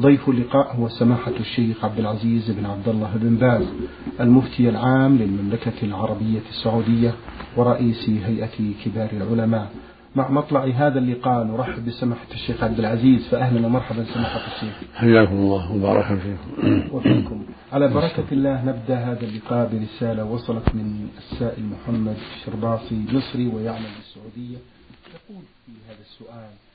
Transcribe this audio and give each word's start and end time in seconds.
ضيف 0.00 0.28
اللقاء 0.28 0.76
هو 0.76 0.88
سماحة 0.88 1.32
الشيخ 1.40 1.84
عبد 1.84 1.98
العزيز 1.98 2.50
بن 2.50 2.66
عبد 2.66 2.88
الله 2.88 3.10
بن 3.14 3.36
باز 3.36 3.66
المفتي 4.20 4.68
العام 4.68 5.18
للمملكة 5.18 5.72
العربية 5.82 6.40
السعودية 6.50 7.14
ورئيس 7.56 8.08
هيئة 8.08 8.74
كبار 8.84 9.08
العلماء. 9.12 9.70
مع 10.16 10.30
مطلع 10.30 10.64
هذا 10.64 10.98
اللقاء 10.98 11.44
نرحب 11.44 11.86
بسماحة 11.86 12.26
الشيخ 12.34 12.64
عبد 12.64 12.78
العزيز. 12.78 13.28
فأهلا 13.28 13.66
ومرحبا 13.66 14.04
سماحة 14.04 14.40
الشيخ. 14.46 14.74
حياكم 14.94 15.34
الله 15.34 15.72
وبارك 15.72 16.18
فيكم. 16.18 16.88
وفيكم. 16.96 17.42
على 17.72 17.88
بركة 17.88 18.24
الله 18.32 18.64
نبدأ 18.64 18.96
هذا 18.96 19.22
اللقاء 19.22 19.70
برسالة 19.72 20.24
وصلت 20.24 20.74
من 20.74 21.08
السائل 21.18 21.64
محمد 21.66 22.16
شرباصي 22.44 23.04
مصري 23.12 23.46
ويعمل 23.46 23.86
بالسعودية. 23.96 24.58
يقول 25.14 25.42
في 25.66 25.72
هذا 25.88 26.00
السؤال 26.00 26.67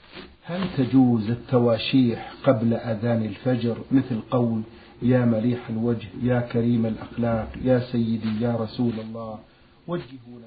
هل 0.43 0.61
تجوز 0.77 1.29
التواشيح 1.29 2.33
قبل 2.43 2.73
أذان 2.73 3.25
الفجر؟ 3.25 3.77
مثل 3.91 4.19
قول 4.31 4.61
يا 5.01 5.25
مليح 5.25 5.59
الوجه 5.69 6.07
يا 6.23 6.39
كريم 6.39 6.85
الأخلاق 6.85 7.47
يا 7.63 7.79
سيدي 7.79 8.41
يا 8.41 8.55
رسول 8.55 8.93
الله. 8.99 9.39
وجهوا 9.87 10.39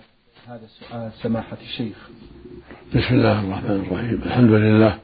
هذا 0.48 0.65
السؤال 0.65 1.10
سماحة 1.23 1.57
الشيخ. 1.62 2.10
بسم 2.95 3.15
الله 3.15 3.45
الرحمن 3.45 3.87
الرحيم. 3.87 4.23
الحمد 4.23 4.51
لله 4.51 4.98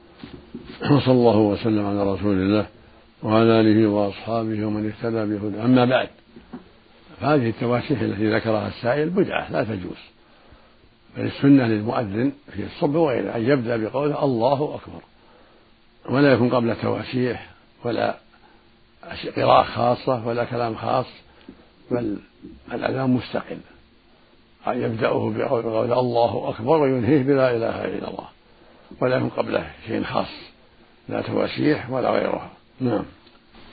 وصلى 0.91 1.15
الله 1.15 1.37
وسلم 1.39 1.87
على 1.87 2.13
رسول 2.13 2.37
الله 2.37 2.67
وعلى 3.23 3.61
آله 3.61 3.87
وأصحابه 3.87 4.65
ومن 4.65 4.87
اهتدى 4.89 5.35
بهدى 5.35 5.63
أما 5.65 5.85
بعد 5.85 6.09
فهذه 7.21 7.49
التواشيح 7.49 8.01
التي 8.01 8.35
ذكرها 8.35 8.69
السائل 8.69 9.11
بدعة 9.11 9.53
لا 9.53 9.65
تجوز. 9.65 10.12
بل 11.17 11.27
السنة 11.27 11.67
للمؤذن 11.67 12.33
في 12.53 12.65
الصبح 12.65 12.97
وغيره 12.97 13.37
أن 13.37 13.43
يبدأ 13.43 13.77
بقوله 13.77 14.25
الله 14.25 14.75
أكبر. 14.75 15.03
ولا 16.17 16.33
يكون 16.33 16.51
قبل 16.51 16.77
تواشيح 16.77 17.51
ولا 17.85 18.17
قراءة 19.37 19.63
خاصة 19.63 20.27
ولا 20.27 20.45
كلام 20.45 20.75
خاص 20.75 21.07
بل 21.91 22.17
الأذان 22.73 23.11
مستقل. 23.11 23.59
أن 24.67 24.83
يبدأه 24.83 25.33
بقول 25.37 25.93
الله 25.93 26.49
أكبر 26.49 26.77
وينهيه 26.77 27.23
بلا 27.23 27.57
إله 27.57 27.85
إلا 27.85 28.09
الله. 28.09 28.29
ولا 29.01 29.17
يكون 29.17 29.29
قبله 29.29 29.71
شيء 29.87 30.05
خاص 30.05 30.31
لا 31.09 31.21
تواشيح 31.23 31.91
ولا 31.91 32.11
غيرها 32.11 32.51
نعم. 32.81 33.05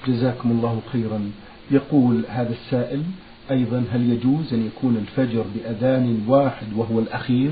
جزاكم 0.07 0.51
الله 0.51 0.81
خيرا. 0.91 1.31
يقول 1.71 2.25
هذا 2.29 2.51
السائل 2.51 3.03
أيضا 3.51 3.85
هل 3.91 4.13
يجوز 4.13 4.53
أن 4.53 4.67
يكون 4.67 4.97
الفجر 4.97 5.45
بأذان 5.55 6.25
واحد 6.27 6.73
وهو 6.75 6.99
الأخير؟ 6.99 7.51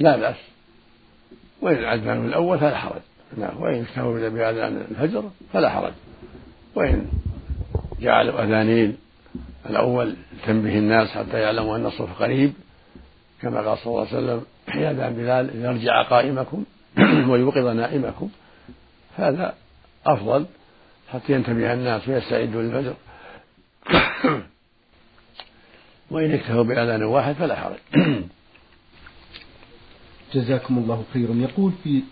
لا 0.00 0.16
بأس. 0.16 0.36
وإن 1.60 1.76
الأذان 1.76 2.26
الأول 2.26 2.58
فلا 2.58 2.78
حرج. 2.78 3.00
وإن 3.36 3.82
اكتفوا 3.82 4.28
بأذان 4.28 4.86
الفجر 4.90 5.30
فلا 5.52 5.70
حرج. 5.70 5.92
وإن 6.74 7.06
جعلوا 8.00 8.44
أذانين 8.44 8.96
الأول 9.70 10.14
تنبه 10.46 10.78
الناس 10.78 11.08
حتى 11.08 11.38
يعلموا 11.38 11.76
أن 11.76 11.86
الصف 11.86 12.22
قريب 12.22 12.52
كما 13.42 13.60
قال 13.60 13.78
صلى 13.78 13.86
الله 13.86 14.06
عليه 14.06 14.18
وسلم 14.18 14.44
يا 14.74 15.08
بلال 15.08 15.50
يرجع 15.64 16.02
قائمكم 16.02 16.64
ويوقظ 17.30 17.66
نائمكم. 17.66 18.28
هذا 19.16 19.54
أفضل 20.06 20.46
حتى 21.12 21.32
ينتبه 21.32 21.72
الناس 21.72 22.08
ويستعدوا 22.08 22.62
للفجر. 22.62 22.94
وإن 26.10 26.32
اكتفوا 26.32 26.62
بأذان 26.62 27.02
واحد 27.02 27.34
فلا 27.34 27.56
حرج. 27.56 27.78
جزاكم 30.34 30.78
الله 30.78 31.04
خيرا. 31.12 31.34
يقول 31.34 31.72
في 31.84 32.02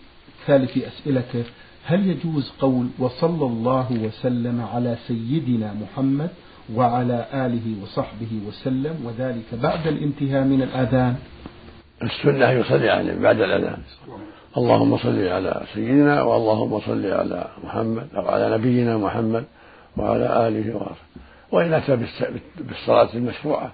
ثالث 0.47 0.79
أسئلته 0.79 1.45
هل 1.85 2.07
يجوز 2.07 2.53
قول 2.61 2.87
وصلى 2.99 3.47
الله 3.47 3.87
وسلم 3.93 4.61
على 4.75 4.97
سيدنا 5.09 5.75
محمد 5.75 6.31
وعلى 6.75 7.27
آله 7.35 7.83
وصحبه 7.83 8.41
وسلم 8.47 9.07
وذلك 9.07 9.45
بعد 9.63 9.87
الانتهاء 9.87 10.45
من 10.45 10.63
الأذان؟ 10.63 11.17
السنة 12.03 12.51
يصلي 12.51 12.91
عليه 12.91 13.15
بعد 13.15 13.41
الأذان. 13.41 13.79
اللهم 14.57 14.97
صل 14.97 15.29
على 15.29 15.63
سيدنا 15.75 16.23
واللهم 16.23 16.81
صل 16.81 17.07
على 17.07 17.49
محمد 17.65 18.09
أو 18.17 18.29
على 18.29 18.59
نبينا 18.59 18.97
محمد 18.97 19.45
وعلى 19.97 20.49
آله 20.49 20.77
وصحبه. 20.77 20.97
وإن 21.53 21.73
أتى 21.73 21.97
بالصلاة 22.59 23.09
المشروعة 23.15 23.73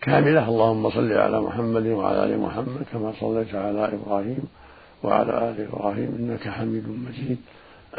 كاملة. 0.00 0.48
اللهم 0.48 0.90
صل 0.90 1.12
على 1.12 1.40
محمد 1.40 1.86
وعلى 1.86 2.24
آل 2.24 2.40
محمد 2.40 2.82
كما 2.92 3.12
صليت 3.20 3.54
على 3.54 3.92
إبراهيم 3.94 4.44
وعلى 5.02 5.32
آل 5.50 5.66
إبراهيم 5.68 6.10
إنك 6.18 6.48
حميد 6.48 6.84
مجيد. 6.88 7.38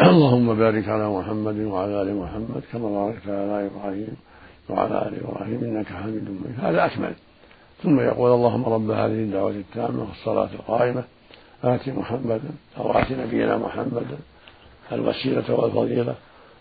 اللهم 0.01 0.47
بارك 0.55 0.89
على 0.89 1.09
محمد 1.09 1.59
وعلى 1.59 2.01
آل 2.01 2.15
محمد 2.15 2.61
كما 2.71 2.89
باركت 2.89 3.27
على 3.27 3.69
إبراهيم 3.69 4.15
وعلى 4.69 5.07
آل 5.07 5.13
إبراهيم 5.23 5.59
إنك 5.63 5.87
حميد 5.87 6.23
مجيد. 6.29 6.59
هذا 6.59 6.85
أكمل. 6.85 7.13
ثم 7.83 7.99
يقول 7.99 8.31
اللهم 8.31 8.65
رب 8.65 8.89
هذه 8.91 9.19
الدعوة 9.27 9.49
التامة 9.49 10.01
والصلاة 10.09 10.49
القائمة. 10.53 11.03
آت 11.63 11.89
محمدا 11.89 12.51
أو 12.77 12.91
آت 12.91 13.11
نبينا 13.11 13.57
محمدا 13.57 14.17
الوسيلة 14.91 15.53
والفضيلة. 15.53 16.15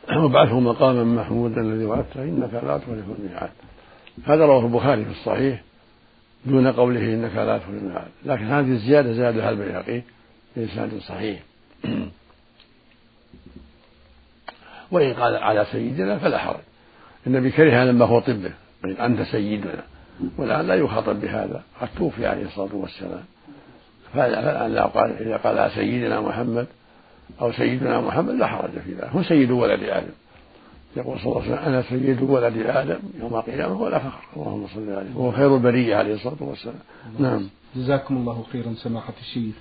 وابعثه 0.23 0.61
مقاما 0.61 1.05
محمودا 1.05 1.61
الذي 1.61 1.85
وعدته 1.85 2.23
إنك 2.23 2.55
لا 2.55 2.79
تخلف 2.79 3.05
الميعاد. 3.19 3.51
هذا 4.25 4.45
رواه 4.47 4.67
البخاري 4.67 5.05
في 5.05 5.11
الصحيح 5.11 5.63
دون 6.45 6.73
قوله 6.73 7.01
إنك 7.01 7.37
لا 7.37 7.59
تخلف 7.59 7.69
الميعاد. 7.69 8.09
لكن 8.25 8.45
هذه 8.45 8.73
الزيادة 8.73 9.13
زادها 9.13 9.51
البيهقي 9.51 10.03
بإسناد 10.57 10.99
صحيح. 10.99 11.41
وإن 14.93 15.15
قال 15.15 15.37
على 15.37 15.67
سيدنا 15.73 16.19
فلا 16.19 16.39
حرج. 16.39 16.61
النبي 17.27 17.51
كره 17.51 17.85
لما 17.85 18.07
خطب 18.07 18.43
به 18.43 18.53
أنت 19.07 19.23
سيدنا. 19.23 19.83
والآن 20.39 20.67
لا 20.67 20.75
يخاطب 20.75 21.21
بهذا. 21.21 21.63
قد 21.81 21.89
توفي 21.99 22.27
عليه 22.27 22.45
الصلاة 22.45 22.75
والسلام. 22.75 23.25
فالآن 24.15 24.79
قال 24.79 25.17
إذا 25.23 25.37
قال 25.37 25.59
على 25.59 25.71
سيدنا 25.71 26.21
محمد 26.21 26.67
أو 27.41 27.53
سيدنا 27.53 28.01
محمد 28.01 28.35
لا 28.35 28.47
حرج 28.47 28.71
في 28.71 28.93
ذلك 28.93 29.05
هو 29.05 29.23
سيد 29.23 29.51
ولد 29.51 29.83
آدم. 29.83 30.13
يقول 30.97 31.19
صلى 31.19 31.27
الله 31.27 31.43
عليه 31.43 31.53
وسلم 31.53 31.65
أنا 31.65 31.83
سيد 31.83 32.23
ولد 32.23 32.67
آدم 32.67 32.99
يوم 33.21 33.35
القيامة 33.35 33.81
ولا 33.83 33.99
فخر. 33.99 34.21
اللهم 34.37 34.67
صل 34.75 34.91
عليه. 34.91 35.17
وهو 35.17 35.33
خير 35.33 35.57
البرية 35.57 35.97
عليه 35.97 36.15
الصلاة 36.15 36.37
والسلام. 36.41 36.79
نعم. 37.19 37.49
جزاكم 37.77 38.17
الله 38.17 38.45
خيرا 38.53 38.75
سماحة 38.75 39.13
الشيخ. 39.21 39.55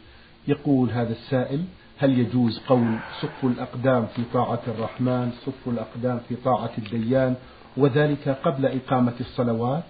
يقول 0.47 0.89
هذا 0.89 1.11
السائل 1.11 1.63
هل 1.97 2.19
يجوز 2.19 2.59
قول 2.67 2.97
صف 3.21 3.43
الأقدام 3.45 4.05
في 4.15 4.21
طاعة 4.33 4.61
الرحمن 4.67 5.31
صف 5.45 5.67
الأقدام 5.67 6.19
في 6.29 6.35
طاعة 6.35 6.71
الديان 6.77 7.35
وذلك 7.77 8.29
قبل 8.29 8.65
إقامة 8.65 9.13
الصلوات؟ 9.19 9.83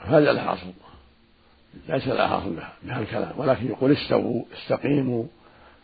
هذا 0.00 0.30
الحاصل. 0.30 0.72
ليس 1.88 2.08
الحاصل 2.08 2.56
بها 2.84 3.00
الكلام. 3.00 3.32
ولكن 3.36 3.66
يقول 3.66 3.92
استووا 3.92 4.44
استقيموا. 4.62 5.24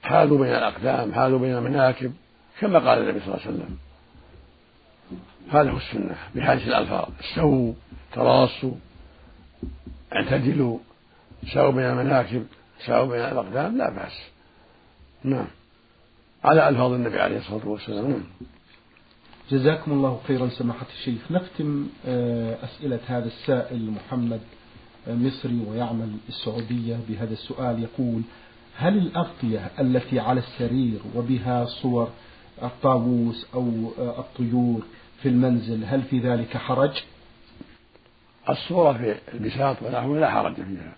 حالوا 0.05 0.39
بين 0.39 0.55
الأقدام 0.55 1.15
حالوا 1.15 1.39
بين 1.39 1.55
المناكب 1.57 2.13
كما 2.61 2.79
قال 2.79 2.99
النبي 2.99 3.21
صلى 3.21 3.35
الله 3.35 3.47
عليه 3.47 3.57
وسلم. 3.57 3.77
هذا 5.51 5.71
هو 5.71 5.77
السنة 5.77 6.17
بهذه 6.35 6.69
الألفاظ. 6.69 7.09
استووا 7.21 7.73
تراصوا 8.13 8.75
اعتدلوا. 10.17 10.79
ساووا 11.55 11.73
بين 11.73 11.85
المناكب 11.85 12.47
ساووا 12.87 13.13
بين 13.13 13.21
الأقدام 13.21 13.79
لا 13.79 13.91
بأس. 13.91 14.13
نعم. 15.25 15.47
على 16.45 16.69
ألفاظ 16.69 16.93
النبي 16.93 17.21
عليه 17.21 17.39
الصلاة 17.39 17.69
والسلام. 17.69 18.11
نعم 18.11 18.25
جزاكم 19.51 19.93
الله 19.93 20.21
خيرا 20.27 20.49
سماحة 20.49 20.87
الشيخ. 20.99 21.33
نختم 21.33 21.89
آه، 22.07 22.65
أسئلة 22.65 23.01
هذا 23.07 23.27
السائل 23.27 23.91
محمد 23.91 24.41
آه، 25.09 25.15
مصري 25.15 25.61
ويعمل 25.69 26.11
السعودية 26.29 26.99
بهذا 27.09 27.33
السؤال. 27.33 27.83
يقول 27.83 28.23
هل 28.77 28.99
الأغطية 28.99 29.71
التي 29.81 30.21
على 30.21 30.41
السرير 30.41 30.99
وبها 31.15 31.65
صور 31.65 32.11
الطاووس 32.63 33.47
أو 33.55 33.93
الطيور 33.99 34.83
في 35.23 35.29
المنزل 35.29 35.85
هل 35.85 36.03
في 36.03 36.19
ذلك 36.19 36.57
حرج؟ 36.57 37.03
الصورة 38.49 38.93
في 38.93 39.15
البساط 39.35 39.77
ونحوه 39.83 40.21
لا 40.21 40.31
حرج 40.31 40.55
فيها 40.55 40.95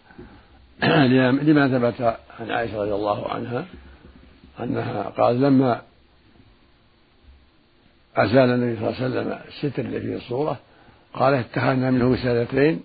لما 1.43 1.69
ثبت 1.69 2.01
عن 2.41 2.51
عائشة 2.51 2.83
رضي 2.83 2.95
الله 2.95 3.29
عنها 3.29 3.67
أنها 4.61 5.03
قال 5.03 5.41
لما 5.41 5.83
أزال 8.17 8.51
النبي 8.51 8.77
صلى 8.77 8.89
الله 8.89 9.03
عليه 9.03 9.07
وسلم 9.07 9.39
الستر 9.49 9.85
اللي 9.85 10.01
فيه 10.01 10.17
الصورة 10.17 10.59
قال 11.15 11.35
اتخذنا 11.35 11.91
منه 11.91 12.07
وسادتين 12.07 12.81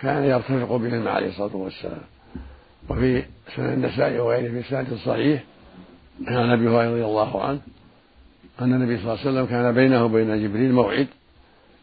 كان 0.00 0.24
يرتفق 0.24 0.76
بهما 0.76 1.10
عليه 1.10 1.28
الصلاة 1.28 1.56
والسلام 1.56 2.13
وفي 2.88 3.24
سنن 3.56 3.72
النسائي 3.72 4.18
وغيره 4.18 4.62
في 4.62 4.68
سنة 4.68 4.96
صحيح 5.04 5.44
عن 6.26 6.50
أبي 6.50 6.68
هريرة 6.68 6.90
رضي 6.90 7.04
الله 7.04 7.44
عنه 7.44 7.60
أن 8.60 8.74
النبي 8.74 8.96
صلى 8.96 9.04
الله 9.04 9.20
عليه 9.20 9.30
وسلم 9.30 9.46
كان 9.46 9.72
بينه 9.72 10.04
وبين 10.04 10.42
جبريل 10.42 10.72
موعد 10.72 11.06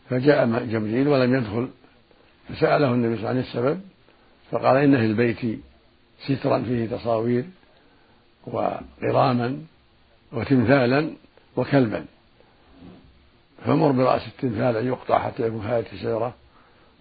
فجاء 0.10 0.66
جبريل 0.66 1.08
ولم 1.08 1.36
يدخل 1.36 1.70
فسأله 2.50 2.94
النبي 2.94 3.16
صلى 3.16 3.20
الله 3.20 3.30
عليه 3.30 3.40
وسلم 3.40 3.62
عن 3.62 3.68
السبب 3.68 3.82
فقال 4.52 4.78
إن 4.78 4.98
في 4.98 5.06
البيت 5.06 5.60
سترا 6.26 6.60
فيه 6.62 6.86
تصاوير 6.86 7.46
وقراما 8.48 9.58
وتمثالا 10.32 11.10
وكلبا 11.58 12.06
فمر 13.66 13.92
برأس 13.92 14.28
التمثال 14.28 14.78
أن 14.78 14.88
يقطع 14.88 15.20
حتى 15.20 15.48
يكون 15.48 15.66
هاية 15.66 15.86
الشجرة 15.94 16.34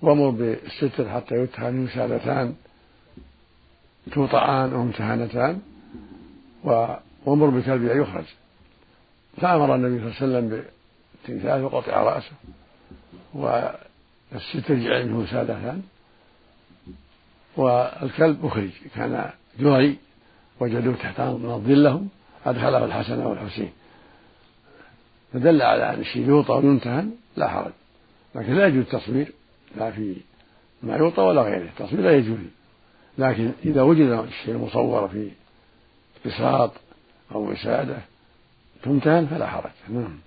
ومر 0.03 0.31
بالستر 0.31 1.09
حتى 1.11 1.35
يتخذ 1.35 1.71
منه 1.71 2.55
توطعان 4.13 4.73
أو 4.73 4.85
متهانتان 4.85 5.61
ومر 7.27 7.47
بالكلب 7.47 7.87
أن 7.87 8.01
يخرج. 8.01 8.25
فأمر 9.37 9.75
النبي 9.75 9.99
صلى 9.99 10.09
الله 10.09 10.39
عليه 10.39 10.49
وسلم 10.49 10.65
بالتمثال 11.25 11.65
وقطع 11.65 12.03
رأسه 12.03 12.33
والستر 13.35 14.75
جعل 14.75 15.09
منه 15.09 15.27
سالتان 15.27 15.83
والكلب 17.57 18.47
أخرج. 18.47 18.71
كان 18.95 19.31
جري 19.59 19.99
وجدوه 20.61 20.95
تحت 20.95 21.21
نظل 21.21 21.83
لهم 21.83 22.09
أدخله 22.47 22.85
الحسن 22.85 23.27
والحسين. 23.27 23.73
فدل 25.33 25.63
على 25.63 25.95
أن 25.95 26.01
الشيء 26.01 26.29
يوطى 26.29 26.53
ويمتهن 26.53 27.11
لا 27.37 27.49
حرج. 27.49 27.73
لكن 28.35 28.55
لا 28.55 28.67
يجوز 28.67 28.85
التصوير 28.85 29.33
لا 29.77 29.91
في 29.91 30.17
ما 30.83 30.97
يوطى 30.97 31.23
ولا 31.23 31.43
غيره. 31.43 31.69
التصوير 31.69 32.03
لا 32.03 32.17
يجوز. 32.17 32.39
لكن 33.19 33.53
إذا 33.65 33.83
وجد 33.83 34.25
الشيء 34.29 34.55
المصور 34.55 35.09
في 35.09 35.31
بساط 36.27 36.73
أو 37.35 37.51
وسادة 37.51 37.99
تمتهن 38.83 39.27
فلا 39.27 39.47
حرج. 39.47 39.71
نعم. 39.89 40.19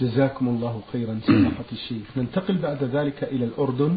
جزاكم 0.00 0.48
الله 0.48 0.82
خيرا 0.92 1.20
سماحة 1.26 1.64
الشيخ. 1.72 2.06
ننتقل 2.16 2.58
بعد 2.58 2.84
ذلك 2.84 3.24
إلى 3.24 3.44
الأردن 3.44 3.96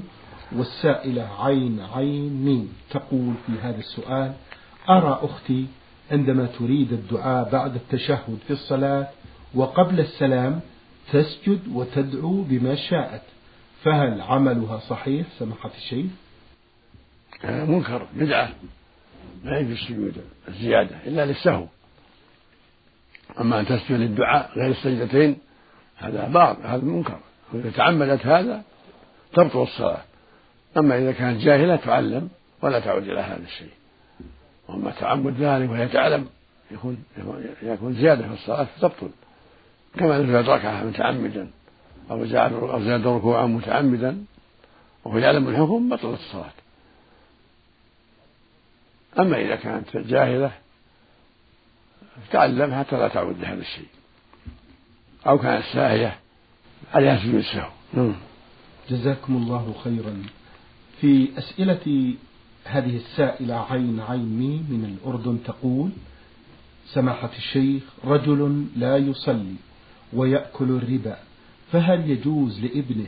والسائلة 0.52 1.44
عين 1.44 1.80
عين 1.94 2.46
ميم 2.46 2.74
تقول 2.90 3.34
في 3.46 3.52
هذا 3.62 3.80
السؤال. 3.80 4.34
أرى 4.90 5.20
أختي 5.22 5.66
عندما 6.12 6.46
تريد 6.60 6.94
الدعاء 6.94 7.50
بعد 7.50 7.76
التشهد 7.76 8.38
في 8.48 8.54
الصلاة 8.54 9.08
وقبل 9.56 10.00
السلام 10.00 10.60
تسجد 11.12 11.60
وتدعو 11.74 12.42
بما 12.42 12.76
شاءت 12.76 13.22
فهل 13.84 14.22
عملها 14.22 14.80
صحيح 14.80 15.28
سماحة 15.40 15.72
الشيخ؟ 15.78 16.12
منكر 17.44 18.08
بدعة. 18.14 18.50
لا 19.44 19.60
يجوز 19.60 19.72
السجود 19.72 20.14
الزيادة 20.48 20.96
إلا 21.06 21.26
للسهو. 21.26 21.66
أما 23.40 23.60
أن 23.60 23.66
تسجد 23.66 23.92
للدعاء 23.92 24.52
غير 24.56 24.72
السجدتين 24.72 25.38
هذا 25.98 26.28
بعض 26.28 26.58
هذا 26.64 26.84
منكر. 26.84 27.20
إذا 27.54 27.70
تعمدت 27.70 28.26
هذا 28.26 28.62
تبطل 29.34 29.64
الصلاة. 29.64 30.02
أما 30.78 30.98
إذا 30.98 31.12
كانت 31.12 31.42
جاهلة 31.42 31.76
تعلم 31.76 32.30
ولا 32.62 32.80
تعود 32.80 33.04
إلى 33.04 33.20
هذا 33.20 33.44
الشيء. 33.44 33.72
وأما 34.68 34.92
تعمد 34.92 35.42
ذلك 35.42 35.70
وهي 35.70 35.88
تعلم 35.88 36.28
يكون 36.72 37.04
يكون 37.64 37.94
زيادة 37.94 38.28
في 38.28 38.34
الصلاة 38.34 38.64
فتبطل 38.64 39.10
كما 39.96 40.18
لو 40.18 40.32
زاد 40.32 40.50
ركعة 40.50 40.84
متعمدا 40.84 41.48
أو 42.12 42.26
زاد 42.26 42.54
أو 42.54 42.84
زاد 42.84 43.08
ركوعا 43.08 43.46
متعمدا 43.46 44.24
وهو 45.06 45.18
يعلم 45.18 45.48
الحكم 45.48 45.90
بطلت 45.90 46.20
الصلاة. 46.20 46.52
أما 49.20 49.42
إذا 49.42 49.56
كانت 49.56 49.98
جاهلة 49.98 50.52
تعلم 52.32 52.74
حتى 52.74 52.98
لا 52.98 53.08
تعود 53.08 53.40
لهذا 53.40 53.62
الشيء. 53.62 53.88
أو 55.28 55.38
كانت 55.38 55.64
ساهية 55.74 56.18
عليها 56.94 57.18
سجود 57.18 57.36
السهو 57.36 57.70
نعم. 57.94 58.16
جزاكم 58.90 59.36
الله 59.36 59.76
خيرا. 59.84 60.24
في 61.02 61.28
أسئلة 61.38 62.14
هذه 62.66 62.96
السائلة 62.96 63.66
عين 63.72 64.00
عين 64.00 64.66
من 64.70 64.98
الأردن 64.98 65.44
تقول 65.46 65.90
سماحة 66.86 67.30
الشيخ 67.38 67.84
رجل 68.06 68.66
لا 68.76 68.98
يصلي 68.98 69.56
ويأكل 70.14 70.70
الربا 70.72 71.18
فهل 71.72 72.10
يجوز 72.10 72.60
لابنه 72.60 73.08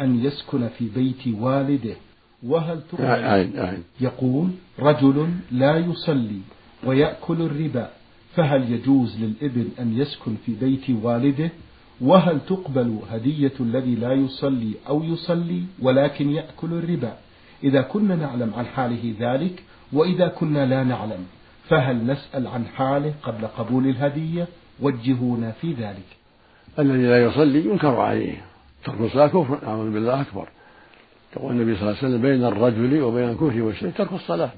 أن 0.00 0.24
يسكن 0.24 0.68
في 0.78 0.88
بيت 0.88 1.34
والده 1.34 1.96
وهل 2.42 2.80
تقبل 2.92 3.82
يقول 4.00 4.50
رجل 4.78 5.28
لا 5.52 5.76
يصلي 5.76 6.40
ويأكل 6.84 7.42
الربا 7.42 7.90
فهل 8.34 8.72
يجوز 8.72 9.16
للإبن 9.20 9.68
أن 9.80 9.98
يسكن 9.98 10.34
في 10.46 10.54
بيت 10.54 10.90
والده؟ 11.02 11.50
وهل 12.00 12.40
تقبل 12.48 12.98
هدية 13.10 13.52
الذي 13.60 13.94
لا 13.94 14.12
يصلي 14.12 14.72
أو 14.88 15.04
يصلي 15.04 15.62
ولكن 15.82 16.30
يأكل 16.30 16.72
الربا؟ 16.72 17.16
إذا 17.64 17.82
كنا 17.82 18.16
نعلم 18.16 18.54
عن 18.54 18.66
حاله 18.66 19.14
ذلك 19.20 19.62
وإذا 19.92 20.28
كنا 20.28 20.66
لا 20.66 20.84
نعلم 20.84 21.26
فهل 21.68 22.06
نسأل 22.06 22.46
عن 22.46 22.66
حاله 22.66 23.14
قبل 23.22 23.46
قبول 23.46 23.86
الهدية؟ 23.86 24.48
وجهونا 24.80 25.50
في 25.50 25.72
ذلك. 25.72 26.06
الذي 26.78 27.06
لا 27.06 27.24
يصلي 27.24 27.64
ينكر 27.64 28.00
عليه. 28.00 28.44
ترك 28.84 29.00
الصلاة 29.00 29.26
كفر 29.26 29.66
أعوذ 29.66 29.92
بالله 29.92 30.20
أكبر. 30.20 30.48
يقول 31.36 31.52
النبي 31.52 31.76
صلى 31.76 31.82
الله 31.82 31.96
عليه 31.98 32.08
وسلم 32.08 32.22
بين 32.22 32.44
الرجل 32.44 33.02
وبين 33.02 33.28
الكفر 33.28 33.62
والشرك 33.62 33.96
ترك 33.96 34.12
الصلاة. 34.12 34.50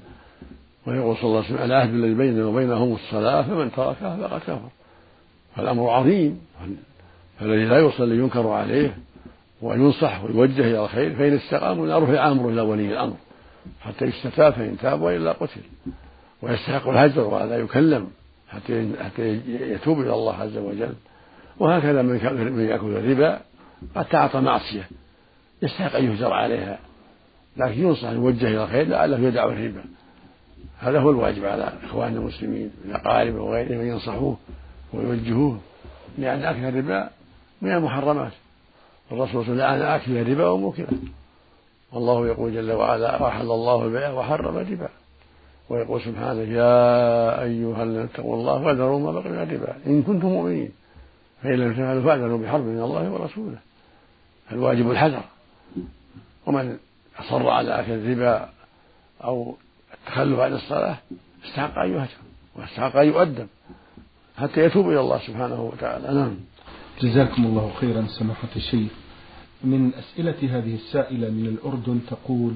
ويقول 0.87 1.15
صلى 1.15 1.23
الله 1.23 1.43
عليه 1.43 1.53
وسلم 1.53 1.65
العهد 1.65 1.93
الذي 1.93 2.13
بيننا 2.13 2.45
وبينهم 2.45 2.93
الصلاة 2.93 3.41
فمن 3.41 3.71
تركها 3.71 4.27
فقد 4.27 4.39
كفر. 4.39 4.69
فالأمر 5.55 5.89
عظيم. 5.89 6.41
فالذي 7.39 7.65
لا 7.65 7.79
يصلي 7.79 8.17
ينكر 8.17 8.47
عليه 8.47 8.97
وينصح 9.61 10.23
ويوجه 10.23 10.61
إلى 10.61 10.83
الخير 10.83 11.15
فإن 11.15 11.33
استقاموا 11.33 11.99
رفع 11.99 12.31
أمره 12.31 12.49
إلى 12.49 12.61
ولي 12.61 12.91
الأمر. 12.91 13.15
حتى 13.81 14.05
يستتاب 14.05 14.53
فإن 14.53 14.77
تاب 14.77 15.01
وإلا 15.01 15.31
قتل. 15.31 15.61
ويستحق 16.41 16.87
الهجر 16.89 17.21
وهذا 17.21 17.57
يكلم 17.57 18.07
حتى 18.49 18.89
حتى 19.03 19.39
يتوب 19.47 20.01
إلى 20.01 20.13
الله 20.13 20.35
عز 20.35 20.57
وجل. 20.57 20.93
وهكذا 21.59 22.01
من 22.01 22.65
يأكل 22.69 22.87
الربا 22.87 23.39
قد 23.95 24.05
تعاطى 24.05 24.39
معصية. 24.39 24.87
يستحق 25.63 25.95
أن 25.95 26.05
يهجر 26.05 26.33
عليها. 26.33 26.79
لكن 27.57 27.81
ينصح 27.81 28.09
يوجه 28.09 28.47
إلى 28.47 28.63
الخير 28.63 28.87
لعله 28.87 29.19
يدع 29.19 29.45
الربا. 29.45 29.83
هذا 30.79 30.99
هو 30.99 31.09
الواجب 31.11 31.45
على 31.45 31.73
إخواننا 31.83 32.19
المسلمين 32.19 32.71
من 32.85 32.95
أقاربه 32.95 33.41
وغيرهم 33.41 33.79
أن 33.79 33.87
ينصحوه 33.87 34.37
ويوجهوه 34.93 35.59
لأن 36.17 36.43
أكل 36.43 36.65
الربا 36.65 37.09
من 37.61 37.71
المحرمات. 37.71 38.31
الرسول 39.11 39.45
صلى 39.45 39.53
الله 39.53 39.63
عليه 39.63 39.77
وسلم 39.77 39.91
آكل 39.91 40.17
الربا 40.17 40.47
وموكله. 40.47 40.87
والله 41.91 42.27
يقول 42.27 42.53
جل 42.53 42.71
وعلا 42.71 43.21
وأحل 43.21 43.51
الله 43.51 43.85
البيع 43.85 44.11
وحرم 44.11 44.57
الربا. 44.57 44.89
ويقول 45.69 46.01
سبحانه 46.01 46.41
يا 46.41 47.43
أيها 47.43 47.83
الذين 47.83 48.01
اتقوا 48.01 48.35
الله 48.35 48.61
واذروا 48.61 48.99
ما 48.99 49.11
بقي 49.11 49.29
من 49.29 49.37
الربا. 49.37 49.75
إن 49.87 50.03
كنتم 50.03 50.27
مؤمنين 50.27 50.71
فإن 51.43 51.53
لم 51.53 51.73
تفعلوا 51.73 52.03
فاذروا 52.03 52.37
بحرب 52.37 52.65
من 52.65 52.81
الله 52.81 53.11
ورسوله. 53.11 53.57
الواجب 54.51 54.91
الحذر. 54.91 55.23
ومن 56.45 56.77
أصر 57.19 57.49
على 57.49 57.79
أكل 57.79 57.91
الربا 57.91 58.49
أو 59.23 59.55
التخلف 59.93 60.39
عن 60.39 60.53
الصلاة 60.53 60.97
استحق 61.45 61.77
أن 61.79 61.91
يهجر 61.91 62.21
واستحق 62.55 62.95
أن 62.95 63.07
يؤدب 63.07 63.47
حتى 64.37 64.65
يتوب 64.65 64.89
إلى 64.89 64.99
الله 64.99 65.19
سبحانه 65.19 65.61
وتعالى. 65.61 66.19
نعم. 66.19 66.35
جزاكم 67.01 67.45
الله 67.45 67.73
خيرا 67.79 68.05
سماحة 68.07 68.47
الشيخ. 68.55 68.91
من 69.63 69.91
أسئلة 69.93 70.57
هذه 70.57 70.75
السائلة 70.75 71.29
من 71.29 71.45
الأردن 71.45 71.99
تقول 72.09 72.53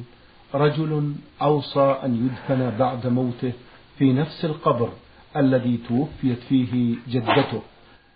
رجل 0.54 1.14
أوصى 1.42 2.00
أن 2.04 2.26
يدفن 2.26 2.78
بعد 2.78 3.08
موته 3.08 3.54
في 3.98 4.14
نفس 4.14 4.46
القبر 4.46 4.90
الذي 5.36 5.80
توفيت 5.90 6.40
فيه 6.50 6.96
جدته. 7.08 7.62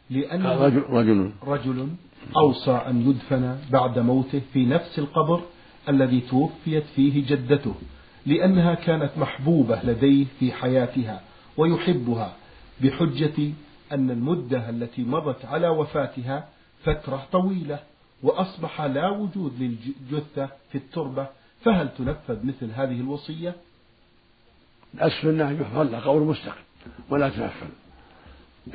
لأن 0.10 0.46
رجل 0.46 0.84
رجل. 0.90 1.32
رجل 1.44 1.88
أوصى 2.38 2.72
أن 2.72 3.10
يدفن 3.10 3.58
بعد 3.72 4.00
موته 4.00 4.42
في 4.54 4.66
نفس 4.66 5.00
القبر 5.00 5.42
الذي 5.90 6.20
توفيت 6.22 6.84
فيه 6.96 7.28
جدته 7.28 7.74
لأنها 8.26 8.74
كانت 8.74 9.12
محبوبة 9.18 9.80
لديه 9.84 10.26
في 10.40 10.52
حياتها 10.52 11.22
ويحبها 11.58 12.34
بحجة 12.82 13.52
أن 13.92 14.12
المدة 14.12 14.70
التي 14.70 15.04
مضت 15.04 15.46
على 15.46 15.68
وفاتها 15.68 16.48
فترة 16.84 17.28
طويلة 17.32 17.80
وأصبح 18.24 18.82
لا 18.82 19.10
وجود 19.10 19.54
للجثة 19.60 20.50
في 20.72 20.78
التربة. 20.78 21.28
فهل 21.64 21.90
تنفذ 21.98 22.46
مثل 22.46 22.72
هذه 22.76 23.00
الوصية؟ 23.00 23.56
السنة 25.04 25.50
أن 25.50 25.62
يحفظ 25.62 25.78
له 25.92 26.00
قبر 26.00 26.20
مستقل 26.20 26.62
ولا 27.10 27.30
تنفذ. 27.30 27.68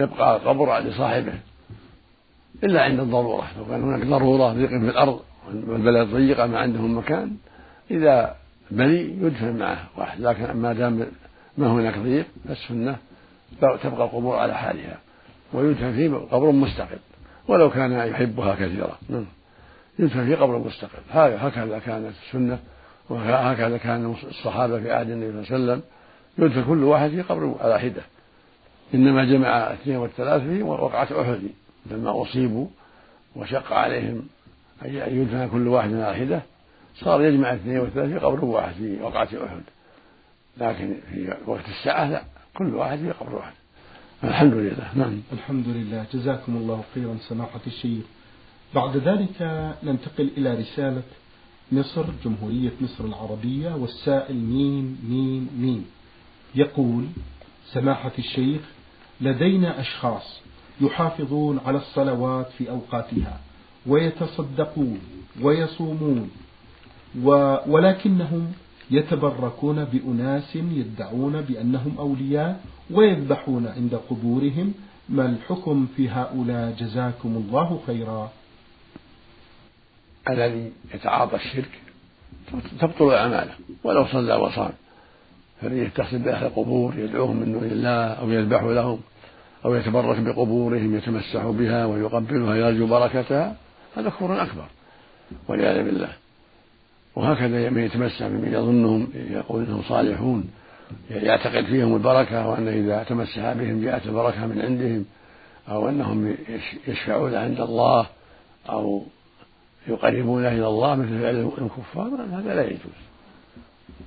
يبقى 0.00 0.36
القبر 0.36 0.78
لصاحبه 0.78 1.40
إلا 2.64 2.82
عند 2.82 3.00
الضرورة. 3.00 3.46
لو 3.58 3.64
كان 3.64 3.82
هناك 3.82 4.06
ضرورة 4.06 4.52
ضيق 4.52 4.68
في 4.68 4.76
الأرض 4.76 5.20
والبلد 5.48 6.08
ضيقة 6.08 6.46
ما 6.46 6.58
عندهم 6.58 6.98
مكان 6.98 7.36
إذا 7.90 8.36
بلي 8.70 9.00
يدفن 9.22 9.56
معه 9.56 9.78
واحد. 9.96 10.20
لكن 10.20 10.52
ما 10.52 10.72
دام 10.72 11.06
ما 11.58 11.66
هناك 11.66 11.98
ضيق 11.98 12.26
فالسنة 12.48 12.96
تبقى 13.60 14.04
القبور 14.04 14.36
على 14.36 14.54
حالها 14.54 14.98
ويدفن 15.52 15.92
في 15.92 16.08
قبر 16.08 16.52
مستقل 16.52 16.98
ولو 17.48 17.70
كان 17.70 17.92
يحبها 17.92 18.54
كثيرا. 18.54 18.98
نعم. 19.08 19.26
يدفن 19.98 20.26
في 20.26 20.34
قبر 20.34 20.58
مستقل. 20.58 21.02
هكذا 21.12 21.78
كانت 21.78 22.12
السنة 22.26 22.58
وهكذا 23.10 23.76
كان 23.76 24.14
الصحابة 24.28 24.80
في 24.80 24.92
عهد 24.92 25.10
النبي 25.10 25.44
صلى 25.44 25.56
الله 25.56 25.72
عليه 25.72 25.82
وسلم. 25.82 25.82
يدفن 26.38 26.64
كل 26.68 26.84
واحد 26.84 27.10
في 27.10 27.22
قبر 27.22 27.54
على 27.60 27.80
حدة. 27.80 28.02
إنما 28.94 29.24
جمع 29.24 29.48
اثنين 29.48 29.96
والثلاث 29.96 30.42
في 30.42 30.62
وقعة 30.62 31.08
أحد. 31.20 31.40
لما 31.90 32.22
أصيبوا 32.22 32.66
وشق 33.36 33.72
عليهم 33.72 34.26
أن 34.84 34.94
يدفن 34.94 35.48
كل 35.48 35.68
واحد 35.68 35.90
من 35.90 35.98
واحدة 35.98 36.42
صار 37.00 37.22
يجمع 37.24 37.54
اثنين 37.54 37.78
والثلاث 37.78 38.08
في 38.12 38.18
قبر 38.18 38.44
واحد 38.44 38.74
في 38.74 39.02
وقعة 39.02 39.28
أحد. 39.46 39.62
لكن 40.58 40.96
في 41.12 41.34
وقت 41.46 41.68
الساعة 41.68 42.10
لا 42.10 42.22
كل 42.54 42.74
واحد 42.74 42.98
في 42.98 43.10
قبر 43.10 43.34
واحد. 43.34 43.52
الحمد 44.24 44.52
لله. 44.54 44.90
نعم. 44.94 45.20
الحمد 45.32 45.68
لله. 45.68 46.06
جزاكم 46.12 46.56
الله 46.56 46.84
خيرا 46.94 47.16
سماحة 47.28 47.60
الشيخ. 47.66 48.04
بعد 48.74 48.96
ذلك 48.96 49.42
ننتقل 49.82 50.30
إلى 50.36 50.54
رسالة 50.54 51.02
مصر 51.72 52.04
جمهورية 52.24 52.72
مصر 52.80 53.04
العربية 53.04 53.74
والسائل 53.74 54.36
مين 54.36 54.98
مين 55.08 55.48
مين 55.58 55.86
يقول 56.54 57.04
سماحة 57.66 58.12
الشيخ 58.18 58.60
لدينا 59.20 59.80
أشخاص 59.80 60.40
يحافظون 60.80 61.60
على 61.66 61.78
الصلوات 61.78 62.46
في 62.58 62.70
أوقاتها 62.70 63.40
ويتصدقون 63.86 65.00
ويصومون 65.42 66.30
ولكنهم 67.66 68.52
يتبركون 68.90 69.84
بأناس 69.84 70.56
يدعون 70.56 71.40
بأنهم 71.40 71.98
أولياء 71.98 72.60
ويذبحون 72.90 73.66
عند 73.66 73.94
قبورهم. 74.10 74.74
ما 75.08 75.26
الحكم 75.26 75.86
في 75.96 76.08
هؤلاء؟ 76.08 76.74
جزاكم 76.78 77.28
الله 77.36 77.80
خيرا. 77.86 78.32
الذي 80.30 80.72
يتعاطى 80.94 81.36
الشرك 81.36 81.80
تبطل 82.80 83.14
أعماله 83.14 83.54
ولو 83.84 84.06
صلى 84.06 84.34
وصام 84.34 84.72
فالذي 85.60 85.78
يتصل 85.78 86.18
بأهل 86.18 86.46
القبور 86.46 86.98
يدعوهم 86.98 87.36
من 87.36 87.52
دون 87.52 87.64
الله 87.64 88.04
أو 88.06 88.30
يذبح 88.30 88.62
لهم. 88.62 89.00
أو 89.64 89.74
يتبرك 89.74 90.18
بقبورهم 90.18 90.96
يتمسح 90.96 91.46
بها 91.46 91.86
ويقبلها 91.86 92.54
يرجو 92.54 92.86
بركتها 92.86 93.56
هذا 93.96 94.08
كفر 94.08 94.42
أكبر 94.42 94.66
والعياذ 95.48 95.84
بالله. 95.84 96.08
وهكذا 97.16 97.70
من 97.70 97.82
يتمسح 97.82 98.26
بمن 98.26 98.52
يظنهم 98.52 99.08
يقول 99.14 99.64
إنهم 99.64 99.82
صالحون 99.82 100.50
يعتقد 101.10 101.64
فيهم 101.64 101.94
البركة 101.94 102.48
وأن 102.48 102.68
إذا 102.68 103.02
تمسح 103.02 103.52
بهم 103.52 103.84
جاءت 103.84 104.06
البركة 104.06 104.46
من 104.46 104.60
عندهم 104.60 105.04
أو 105.68 105.88
أنهم 105.88 106.36
يشفعون 106.88 107.34
عند 107.34 107.60
الله 107.60 108.06
أو 108.68 109.02
يقربون 109.88 110.46
إلى 110.46 110.66
الله 110.66 110.94
مثل 110.94 111.24
الكفار 111.58 112.08
هذا 112.32 112.54
لا 112.54 112.64
يجوز. 112.64 113.06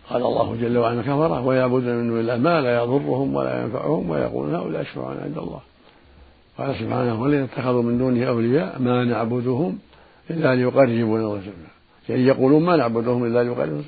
قال 0.09 0.21
الله 0.21 0.55
جل 0.55 0.77
وعلا 0.77 1.01
كفره 1.01 1.45
ويعبدون 1.45 1.95
من 1.95 2.07
دون 2.07 2.19
الله 2.19 2.37
ما 2.37 2.61
لا 2.61 2.83
يضرهم 2.83 3.35
ولا 3.35 3.63
ينفعهم 3.63 4.09
ويقولون 4.09 4.55
هؤلاء 4.55 4.81
يشفعون 4.81 5.17
عند 5.17 5.37
الله. 5.37 5.59
قال 6.57 6.75
سبحانه 6.75 7.21
والذين 7.21 7.43
اتخذوا 7.43 7.83
من 7.83 7.97
دونه 7.97 8.25
أولياء 8.27 8.81
ما 8.81 9.03
نعبدهم 9.03 9.79
إلا 10.29 10.55
ليقربونا 10.55 11.23
الله 11.23 11.41
يعني 12.09 12.21
يقولون 12.21 12.63
ما 12.63 12.75
نعبدهم 12.75 13.25
إلا 13.25 13.43
ليقربونا 13.43 13.83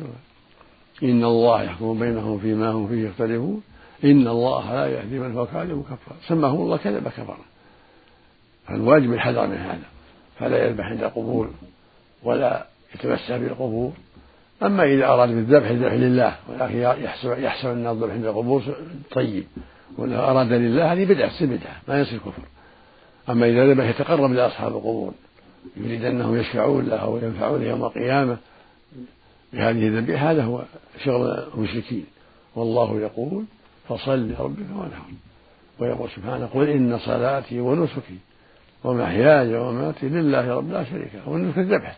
إن 1.03 1.23
الله 1.23 1.63
يحكم 1.63 1.99
بينهم 1.99 2.39
فيما 2.39 2.71
هم 2.71 2.87
فيه 2.87 3.07
يختلفون. 3.07 3.61
إن 4.03 4.27
الله 4.27 4.73
لا 4.73 4.87
يهدي 4.87 5.19
من 5.19 5.35
هو 5.35 5.45
كاذب 5.45 5.83
كفار 5.83 6.15
سماهم 6.27 6.61
الله 6.61 6.77
كذب 6.77 7.07
كفر 7.07 7.37
فالواجب 8.67 9.13
الحذر 9.13 9.47
من 9.47 9.57
هذا. 9.57 9.87
فلا 10.39 10.65
يذبح 10.65 10.85
عند 10.85 11.03
القبور 11.03 11.49
ولا 12.23 12.65
يتمسح 12.95 13.37
بالقبور. 13.37 13.91
أما 14.63 14.83
إذا 14.83 15.05
أراد 15.05 15.29
بالذبح 15.29 15.69
الذبح 15.69 15.93
لله 15.93 16.35
ولكن 16.49 16.77
يحسب 16.77 17.39
يحسب 17.39 17.69
أن 17.69 17.87
الذبح 17.87 18.13
عند 18.13 18.25
القبور 18.25 18.63
طيب. 19.11 19.43
ولا 19.97 20.31
أراد 20.31 20.53
لله 20.53 20.93
هذه 20.93 21.05
بدعة 21.05 21.29
تصير 21.29 21.47
بدعة 21.47 21.81
ما 21.87 21.99
يصير 22.01 22.19
كفر. 22.19 22.43
أما 23.29 23.49
إذا 23.49 23.73
ذبح 23.73 23.89
يتقرب 23.89 24.31
لأصحاب 24.31 24.71
القبور 24.71 25.13
يريد 25.77 26.05
أنهم 26.05 26.35
يشفعون 26.35 26.85
له 26.85 27.07
وينفعون 27.07 27.63
يوم 27.63 27.83
القيامة 27.83 28.37
بهذه 29.53 29.87
الذبيحة 29.87 30.31
هذا 30.31 30.43
هو 30.43 30.63
شغل 31.03 31.47
المشركين. 31.55 32.05
والله 32.55 32.99
يقول 32.99 33.43
فصل 33.89 34.29
لربك 34.29 34.65
وانحر. 34.75 35.03
ويقول 35.79 36.09
سبحانه 36.15 36.45
قل 36.45 36.69
إن 36.69 36.99
صلاتي 36.99 37.59
ونسكي 37.59 38.17
ومحياي 38.83 39.55
ومماتي 39.55 40.09
لله 40.09 40.55
رب 40.55 40.71
لا 40.71 40.83
شريك 40.83 41.15
له 41.15 41.29
والنسك 41.29 41.57
الذبح 41.57 41.97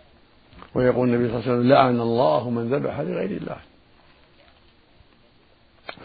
ويقول 0.75 1.10
النبي 1.10 1.27
صلى 1.27 1.39
الله 1.39 1.50
عليه 1.50 1.60
وسلم 1.60 1.72
لعن 1.72 2.00
الله 2.00 2.50
من 2.50 2.70
ذبح 2.70 3.00
لغير 3.00 3.32
الله. 3.32 3.58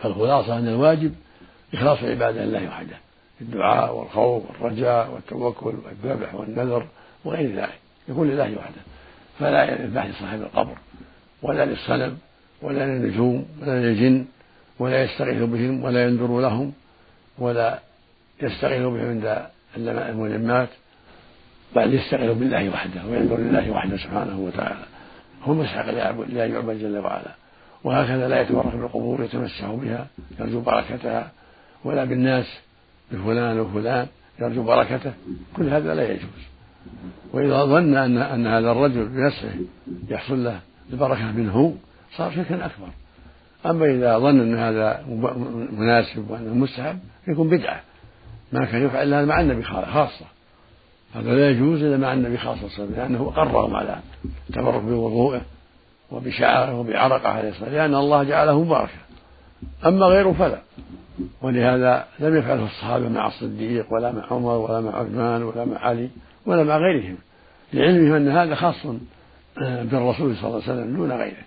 فالخلاصة 0.02 0.58
أن 0.58 0.68
الواجب 0.68 1.14
إخلاص 1.74 2.02
عبادة 2.02 2.44
الله 2.44 2.68
وحده 2.68 2.96
الدعاء 3.40 3.94
والخوف 3.94 4.42
والرجاء 4.50 5.10
والتوكل 5.10 5.74
والذبح 5.84 6.34
والنذر 6.34 6.86
وغير 7.24 7.56
ذلك. 7.56 7.78
يكون 8.08 8.30
لله 8.30 8.56
وحده 8.58 8.80
فلا 9.38 9.64
يذبح 9.64 10.06
لصاحب 10.06 10.42
القبر 10.42 10.78
ولا 11.42 11.64
للصنم 11.64 12.18
ولا 12.62 12.86
للنجوم 12.86 13.46
ولا 13.62 13.80
للجن 13.80 14.24
ولا 14.78 15.04
يستغيث 15.04 15.42
بهم 15.42 15.84
ولا 15.84 16.04
ينذر 16.04 16.40
لهم 16.40 16.72
ولا 17.38 17.78
يستغيث 18.42 18.82
بهم 18.82 19.08
عند 19.08 19.46
الملمات 19.76 20.68
بل 21.76 21.94
يستغيث 21.94 22.38
بالله 22.38 22.70
وحده 22.70 23.00
وينذر 23.10 23.36
لله 23.36 23.70
وحده 23.70 23.96
سبحانه 23.96 24.38
وتعالى. 24.38 24.84
هو 25.44 25.54
مستحق 25.54 25.90
لا 25.90 26.46
يعبد 26.46 26.78
جل 26.78 26.98
وعلا. 26.98 27.34
وهكذا 27.84 28.28
لا 28.28 28.40
يتبرك 28.40 28.76
بالقبور 28.76 29.24
يتمسح 29.24 29.70
بها 29.70 30.06
يرجو 30.40 30.60
بركتها. 30.60 31.30
ولا 31.84 32.04
بالناس 32.04 32.46
بفلان 33.12 33.60
وفلان 33.60 34.06
يرجو 34.40 34.62
بركته. 34.62 35.12
كل 35.56 35.68
هذا 35.68 35.94
لا 35.94 36.12
يجوز. 36.12 36.44
وإذا 37.32 37.64
ظن 37.64 37.96
أن 37.96 38.18
أن 38.18 38.46
هذا 38.46 38.72
الرجل 38.72 39.08
بنفسه 39.08 39.54
يحصل 40.08 40.44
له 40.44 40.60
البركة 40.92 41.32
منه 41.32 41.76
صار 42.16 42.32
شركا 42.32 42.66
أكبر. 42.66 42.88
أما 43.66 43.86
إذا 43.86 44.18
ظن 44.18 44.40
أن 44.40 44.58
هذا 44.58 45.04
مناسب 45.72 46.30
وأنه 46.30 46.54
مستحب 46.54 46.98
يكون 47.28 47.48
بدعة. 47.48 47.80
ما 48.52 48.64
كان 48.64 48.86
يفعل 48.86 49.08
إلا 49.08 49.24
مع 49.24 49.40
النبي 49.40 49.62
خاصة. 49.62 50.26
هذا 51.14 51.34
لا 51.34 51.50
يجوز 51.50 51.82
إلا 51.82 51.96
مع 51.96 52.12
النبي 52.12 52.38
خاصة 52.38 52.84
لأنه 52.84 53.32
قرهم 53.36 53.76
على 53.76 53.98
التبرك 54.50 54.82
بوضوءه 54.82 55.40
وبشعره 56.10 56.80
وبعرقه 56.80 57.28
عليه 57.28 57.48
الصلاة 57.48 57.70
لأن 57.70 57.94
الله 57.94 58.22
جعله 58.22 58.64
مباركا. 58.64 58.98
أما 59.86 60.06
غيره 60.06 60.32
فلا. 60.32 60.60
ولهذا 61.42 62.06
لم 62.18 62.36
يفعله 62.36 62.64
الصحابة 62.64 63.08
مع 63.08 63.26
الصديق 63.26 63.92
ولا 63.92 64.12
مع 64.12 64.26
عمر 64.30 64.52
ولا 64.52 64.80
مع 64.80 64.98
عثمان 64.98 65.42
ولا 65.42 65.64
مع 65.64 65.78
علي 65.78 66.10
ولا 66.46 66.64
مع 66.64 66.76
غيرهم 66.76 67.16
لعلمهم 67.72 68.14
أن 68.14 68.28
هذا 68.28 68.54
خاص 68.54 68.86
بالرسول 69.60 70.36
صلى 70.36 70.48
الله 70.48 70.62
عليه 70.62 70.72
وسلم 70.72 70.96
دون 70.96 71.12
غيره. 71.12 71.44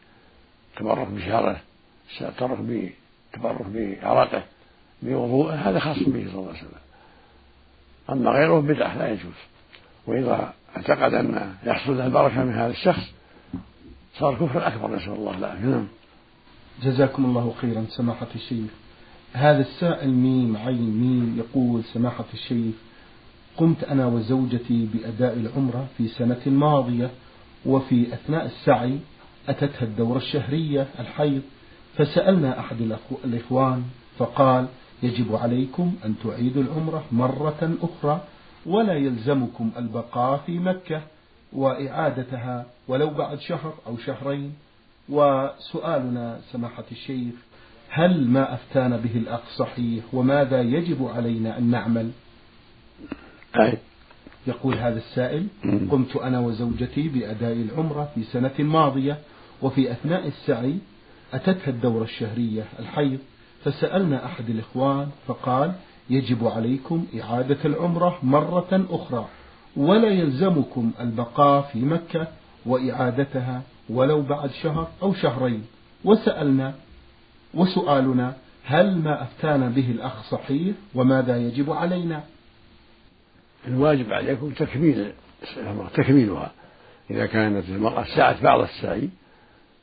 تبرك 0.78 1.08
بشعره 1.08 1.58
تبرك 3.34 3.66
بعرقه 3.74 4.44
بوضوءه 5.02 5.54
هذا 5.54 5.80
خاص 5.80 5.98
به 5.98 6.26
صلى 6.32 6.40
الله 6.40 6.50
عليه 6.50 6.60
وسلم. 6.60 6.91
أما 8.12 8.32
غيره 8.32 8.60
بدعة 8.60 8.98
لا 8.98 9.12
يجوز. 9.12 9.34
وإذا 10.08 10.54
اعتقد 10.78 11.14
أن 11.14 11.54
يحصل 11.64 11.98
له 11.98 12.06
البركة 12.06 12.44
من 12.44 12.54
هذا 12.54 12.72
الشخص 12.72 13.12
صار 14.14 14.36
كفر 14.36 14.68
أكبر 14.68 14.96
نسأل 14.96 15.14
الله 15.14 15.38
العافية. 15.38 15.66
نعم. 15.66 15.88
جزاكم 16.84 17.26
الله 17.26 17.54
خيرا 17.62 17.86
سماحة 17.90 18.28
الشيخ. 18.36 18.72
هذا 19.34 19.62
السائل 19.62 20.10
ميم 20.10 20.58
عين 20.58 20.98
ميم 21.02 21.38
يقول 21.38 21.84
سماحة 21.84 22.26
الشيخ 22.34 22.76
قمت 23.58 23.84
أنا 23.84 24.08
وزوجتي 24.08 24.88
بأداء 24.94 25.34
العمرة 25.34 25.88
في 25.98 26.08
سنة 26.08 26.42
ماضية 26.46 27.10
وفي 27.66 28.14
أثناء 28.14 28.46
السعي 28.46 29.00
أتتها 29.50 29.84
الدورة 29.84 30.18
الشهرية 30.18 30.88
الحيض 31.00 31.42
فسألنا 31.98 32.60
أحد 32.60 32.78
الإخوان 33.26 33.84
فقال 34.18 34.68
يجب 35.04 35.36
عليكم 35.36 35.96
أن 36.06 36.16
تعيدوا 36.24 36.64
العمرة 36.64 37.04
مرة 37.12 37.78
أخرى 37.82 38.22
ولا 38.66 38.94
يلزمكم 38.94 39.72
البقاء 39.78 40.38
في 40.46 40.60
مكة 40.60 41.02
وإعادتها 41.54 42.66
ولو 42.88 43.10
بعد 43.10 43.40
شهر 43.40 43.74
أو 43.88 43.98
شهرين. 43.98 44.54
وسؤالنا 45.10 46.40
سماحة 46.52 46.84
الشيخ 46.92 47.34
هل 47.90 48.28
ما 48.28 48.54
أفتانا 48.54 48.98
به 48.98 49.18
الأخ 49.18 49.42
صحيح 49.58 50.04
وماذا 50.14 50.62
يجب 50.62 51.08
علينا 51.16 51.58
أن 51.58 51.72
نعمل؟ 51.72 52.12
أي. 53.60 53.78
يقول 54.48 54.76
هذا 54.78 54.98
السائل 54.98 55.48
قمت 55.92 56.16
أنا 56.16 56.40
وزوجتي 56.40 57.08
بأداء 57.08 57.54
العمرة 57.54 58.12
في 58.16 58.24
سنة 58.24 58.54
ماضية 58.60 59.18
وفي 59.62 59.92
أثناء 59.92 60.28
السعي 60.28 60.78
أتتها 61.34 61.70
الدورة 61.70 62.04
الشهرية 62.04 62.64
الحيض. 62.80 63.20
فسألنا 63.64 64.26
أحد 64.26 64.50
الإخوان 64.50 65.10
فقال 65.28 65.74
يجب 66.10 66.48
عليكم 66.48 67.06
إعادة 67.22 67.58
العمرة 67.66 68.20
مرة 68.24 68.86
أخرى 68.90 69.28
ولا 69.78 70.08
يلزمكم 70.08 70.92
البقاء 71.00 71.62
في 71.62 71.80
مكة 71.80 72.28
وإعادتها 72.66 73.62
ولو 73.90 74.22
بعد 74.22 74.52
شهر 74.52 74.88
أو 75.02 75.14
شهرين. 75.14 75.66
وسألنا 76.06 76.74
وسؤالنا 77.54 78.34
هل 78.66 78.98
ما 78.98 79.24
أفتانا 79.24 79.70
به 79.70 79.92
الأخ 79.92 80.30
صحيح 80.30 80.76
وماذا 80.96 81.38
يجب 81.38 81.72
علينا؟ 81.72 82.24
الواجب 83.68 84.14
عليكم 84.14 84.50
تكميل 84.50 85.12
تكميلها. 85.94 86.52
إذا 87.12 87.26
كانت 87.26 87.70
المرأة 87.70 88.04
سعت 88.04 88.44
بعض 88.44 88.60
السعي 88.60 89.10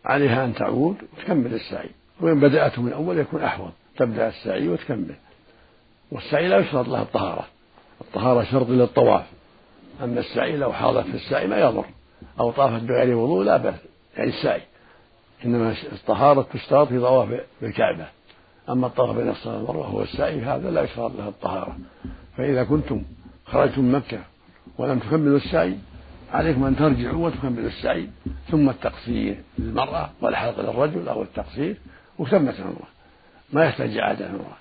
عليها 0.04 0.44
أن 0.44 0.54
تعود 0.54 0.97
وتكمل 1.12 1.54
السعي. 1.54 1.90
وإن 2.20 2.40
بدأته 2.40 2.82
من 2.82 2.92
أول 2.92 3.18
يكون 3.18 3.42
أحوط 3.42 3.72
تبدأ 3.96 4.28
السعي 4.28 4.68
وتكمل. 4.68 5.14
والسعي 6.10 6.48
لا 6.48 6.58
يشترط 6.58 6.88
لها 6.88 7.02
الطهارة. 7.02 7.44
الطهارة 8.00 8.44
شرط 8.44 8.68
للطواف. 8.68 9.25
أما 10.02 10.20
السعي 10.20 10.56
لو 10.56 10.72
حاضت 10.72 11.06
في 11.06 11.14
السعي 11.14 11.46
ما 11.46 11.58
يضر. 11.58 11.84
أو 12.40 12.50
طافت 12.50 12.82
بغير 12.82 13.16
وضوء 13.16 13.44
لا 13.44 13.56
بأس. 13.56 13.75
يعني 14.16 14.28
السعي. 14.28 14.62
إنما 15.44 15.75
الطهارة 15.92 16.46
تشترط 16.52 16.88
في 16.88 17.00
طواف 17.00 17.40
بالكعبة. 17.62 18.06
أما 18.68 18.87
الطواف 18.87 19.16
بين 19.16 19.28
الصلاة 19.28 19.56
والمروة 19.56 19.87
هو 19.87 20.02
السعي 20.02 20.40
هذا 20.40 20.70
لا 20.70 20.82
يشترط 20.82 21.12
له 21.18 21.28
الطهارة. 21.28 21.76
فإذا 22.37 22.64
كنتم 22.64 23.02
خرجتم 23.46 23.82
من 23.82 23.92
مكة 23.92 24.18
ولم 24.78 24.98
تكملوا 24.98 25.37
السعي 25.37 25.76
عليكم 26.32 26.64
أن 26.64 26.76
ترجعوا 26.76 27.26
وتكملوا 27.26 27.68
السعي 27.68 28.08
ثم 28.50 28.70
التقصير 28.70 29.42
للمرأة 29.58 30.10
والحلق 30.20 30.60
للرجل 30.60 31.08
أو 31.08 31.22
التقصير 31.22 31.76
وتمت 32.18 32.54
العمرة 32.58 32.88
ما 33.52 33.64
يحتاج 33.64 33.96
إعادة 33.96 34.26
العمرة 34.26 34.58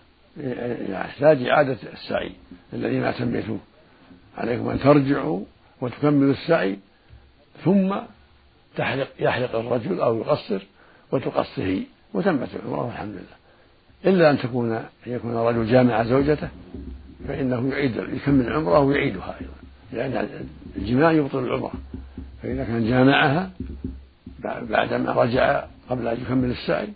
يحتاج 0.89 1.43
إعادة 1.43 1.77
السعي 1.93 2.31
الذي 2.73 2.99
ما 2.99 3.11
تميتوه 3.11 3.59
عليكم 4.37 4.69
أن 4.69 4.79
ترجعوا 4.79 5.41
وتكملوا 5.81 6.33
السعي 6.33 6.79
ثم 7.65 7.95
تحلق 8.75 9.07
يحلق 9.19 9.55
الرجل 9.55 9.99
أو 9.99 10.17
يقصر 10.17 10.61
وتقصر 11.11 11.61
هي 11.61 11.83
وتمت 12.13 12.49
العمرة 12.55 12.85
والحمد 12.85 13.13
لله. 13.13 13.37
إلا 14.05 14.31
أن 14.31 14.37
تكون 14.37 14.83
يكون 15.07 15.31
الرجل 15.31 15.71
جامع 15.71 16.03
زوجته 16.03 16.49
فإنه 17.27 17.69
يعيد 17.69 17.95
يكمل 17.95 18.47
العمرة 18.47 18.79
ويعيدها 18.79 19.35
أيضا. 19.41 19.53
لأن 19.93 20.45
الجماع 20.75 21.11
يبطل 21.11 21.39
العمرة 21.39 21.71
فإذا 22.43 22.63
كان 22.63 22.89
جامعها 22.89 23.51
بعدما 24.43 25.11
رجع 25.11 25.65
قبل 25.89 26.07
أن 26.07 26.21
يكمل 26.21 26.51
السعي 26.51 26.87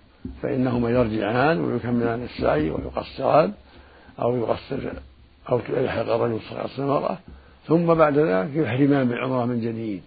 فإنهما 0.42 0.90
يرجعان 0.90 1.60
ويكملان 1.60 2.24
السعي 2.24 2.70
ويقصران 2.70 3.54
أو 4.20 4.38
يقصر 4.38 4.92
أو 5.50 5.62
يلحق 5.70 6.00
الرجل 6.00 6.40
يقصر 6.52 6.84
المرأة. 6.84 7.18
ثم 7.68 7.94
بعد 7.94 8.18
ذلك 8.18 8.56
يحرمان 8.56 9.08
بالعمرة 9.08 9.46
من 9.46 9.62
جديد. 9.62 10.02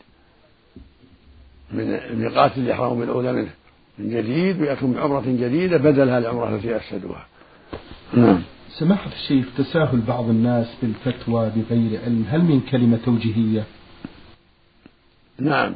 من 1.72 1.94
الميقات 1.94 2.58
اللي 2.58 2.70
يحرموا 2.70 2.96
بالأولى 2.96 3.32
منه 3.32 3.50
من 3.98 4.10
جديد 4.10 4.60
ويأتون 4.60 4.92
بعمرة 4.92 5.24
جديدة 5.26 5.76
بدلها 5.76 6.18
العمرة 6.18 6.54
التي 6.54 6.76
أفسدوها. 6.76 7.26
نعم. 8.14 8.42
سماحة 8.68 9.10
الشيخ 9.12 9.46
تساهل 9.58 10.00
بعض 10.00 10.28
الناس 10.28 10.66
بالفتوى 10.82 11.50
بغير 11.56 12.00
علم. 12.04 12.24
هل 12.28 12.42
من 12.42 12.60
كلمة 12.60 12.98
توجيهية؟ 13.04 13.64
نعم. 15.38 15.74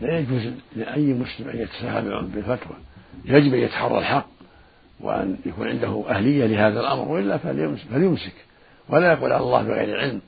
لا 0.00 0.18
يجوز 0.18 0.52
لأي 0.76 1.12
مسلم 1.12 1.48
أن 1.48 1.58
يتساهل 1.58 2.24
بالفتوى. 2.24 2.76
يجب 3.24 3.54
أن 3.54 3.60
يتحرى 3.60 3.98
الحق 3.98 4.26
وأن 5.00 5.36
يكون 5.46 5.68
عنده 5.68 6.04
أهلية 6.08 6.46
لهذا 6.46 6.80
الأمر 6.80 7.08
وإلا 7.08 7.36
فليمسك. 7.90 8.34
ولا 8.88 9.12
يقول 9.12 9.32
على 9.32 9.42
الله 9.42 9.62
بغير 9.62 10.00
علم. 10.00 10.20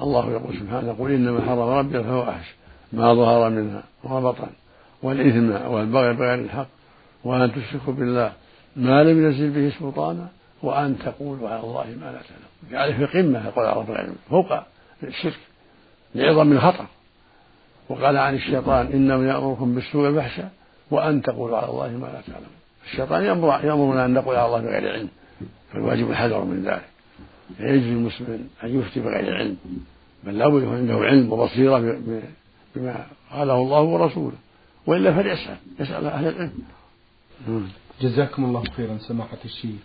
الله 0.00 0.30
يقول 0.30 0.54
سبحانه 0.58 0.92
قل 0.92 1.12
إنما 1.12 1.40
حرم 1.40 1.58
ربي 1.58 1.98
الفواحش 1.98 2.54
ما 2.92 3.14
ظهر 3.14 3.50
منها 3.50 3.82
وما 4.04 4.20
بطن. 4.20 4.48
والإثم 5.02 5.70
والبغي 5.70 6.12
بغير 6.12 6.34
الحق 6.34 6.68
وأن 7.24 7.52
تشركوا 7.52 7.92
بالله 7.92 8.32
ما 8.76 9.04
لم 9.04 9.24
ينزل 9.24 9.50
به 9.50 9.72
سلطانا 9.78 10.28
وأن 10.62 10.98
تقولوا 10.98 11.48
على 11.48 11.60
الله 11.60 11.84
ما 11.84 12.12
لا 12.12 12.20
تعلمون. 12.28 12.48
جعل 12.70 12.94
في 12.94 13.04
قمة 13.18 13.46
يقول 13.46 13.66
على 13.66 13.80
رب 13.80 13.90
العلم 13.90 14.14
فوق 14.30 14.52
الشرك 15.02 15.38
لعظم 16.14 16.52
الخطر. 16.52 16.86
وقال 17.88 18.16
عن 18.16 18.34
الشيطان 18.34 18.86
إنه 18.86 19.24
يأمركم 19.24 19.74
بالسوء 19.74 20.02
والفحشاء 20.02 20.50
وأن 20.90 21.22
تقولوا 21.22 21.58
على 21.58 21.70
الله 21.70 21.88
ما 21.88 22.06
لا 22.06 22.20
تعلمون 22.20 22.58
الشيطان 22.84 23.24
يأمر 23.24 23.64
يأمرنا 23.64 24.04
أن 24.04 24.14
نقول 24.14 24.36
على 24.36 24.46
الله 24.46 24.60
بغير 24.60 24.92
علم. 24.92 25.08
فالواجب 25.72 26.10
الحذر 26.10 26.44
من 26.44 26.62
ذلك. 26.64 26.88
يجوز 27.60 27.82
للمسلم 27.82 28.48
أن 28.64 28.80
يفتي 28.80 29.00
بغير 29.00 29.36
علم. 29.36 29.56
بل 30.24 30.38
لا 30.38 30.48
بد 30.48 30.64
عنده 30.64 30.94
علم 30.94 31.32
وبصيرة 31.32 31.78
بما 32.76 33.06
قاله 33.32 33.54
الله 33.54 33.82
ورسوله. 33.82 34.36
وإلا 34.86 35.12
فليسأل. 35.14 35.56
يسأل 35.80 36.06
أهل 36.06 36.28
العلم. 36.28 37.68
جزاكم 38.00 38.44
الله 38.44 38.64
خيرا 38.64 38.98
سماحة 38.98 39.38
الشيخ. 39.44 39.80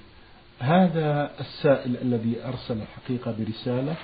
هذا 0.59 1.31
السائل 1.39 1.97
الذي 2.01 2.35
أرسل 2.45 2.77
الحقيقة 2.81 3.35
برسالة 3.39 3.95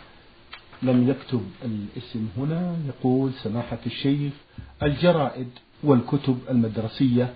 لم 0.82 1.10
يكتب 1.10 1.44
الاسم 1.66 2.28
هنا 2.38 2.76
يقول 2.88 3.34
سماحة 3.34 3.78
الشيخ 3.86 4.34
الجرائد 4.84 5.50
والكتب 5.84 6.40
المدرسية 6.50 7.34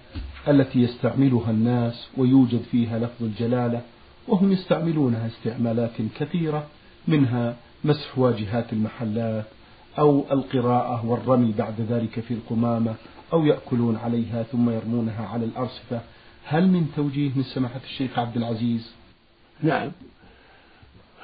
التي 0.48 0.80
يستعملها 0.80 1.52
الناس 1.52 2.08
ويوجد 2.18 2.62
فيها 2.72 3.00
لفظ 3.00 3.24
الجلالة 3.24 3.82
وهم 4.28 4.52
يستعملونها 4.52 5.28
استعمالات 5.28 5.92
كثيرة 6.20 6.68
منها 7.08 7.56
مسح 7.84 8.20
واجهات 8.20 8.74
المحلات 8.74 9.46
أو 10.00 10.26
القراءة 10.32 11.06
والرمي 11.06 11.54
بعد 11.58 11.82
ذلك 11.90 12.20
في 12.20 12.34
القمامة 12.34 12.94
أو 13.34 13.46
يأكلون 13.46 13.96
عليها 13.98 14.44
ثم 14.44 14.70
يرمونها 14.70 15.28
على 15.28 15.46
الأرصفة. 15.46 16.02
هل 16.46 16.68
من 16.68 16.92
توجيه 16.96 17.32
من 17.36 17.44
سماحة 17.44 17.80
الشيخ 17.84 18.20
عبد 18.20 18.38
العزيز؟ 18.38 18.94
نعم. 19.64 19.92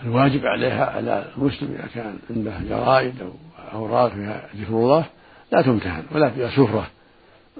الواجب 0.04 0.46
عليها 0.46 0.86
على 0.86 1.26
المسلم 1.38 1.72
إذا 1.72 1.88
كان 1.94 2.20
عنده 2.30 2.60
جرائد 2.70 3.22
أو 3.22 3.32
أوراق 3.74 4.14
فيها 4.14 4.50
ذكر 4.56 4.74
الله 4.74 5.06
لا 5.52 5.62
تمتهن 5.62 6.04
ولا 6.12 6.30
فيها 6.30 6.50
سفرة. 6.50 6.88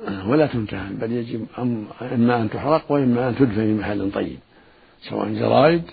ولا 0.08 0.48
تمتهن 0.48 0.96
بل 0.96 1.12
يجب 1.12 1.48
إما 2.02 2.42
أن 2.42 2.50
تحرق 2.50 2.92
وإما 2.92 3.30
أن 3.30 3.36
تدفن 3.36 3.56
في 3.56 3.74
محل 3.74 4.12
طيب 4.12 4.40
سواء 5.02 5.34
جرائد 5.34 5.84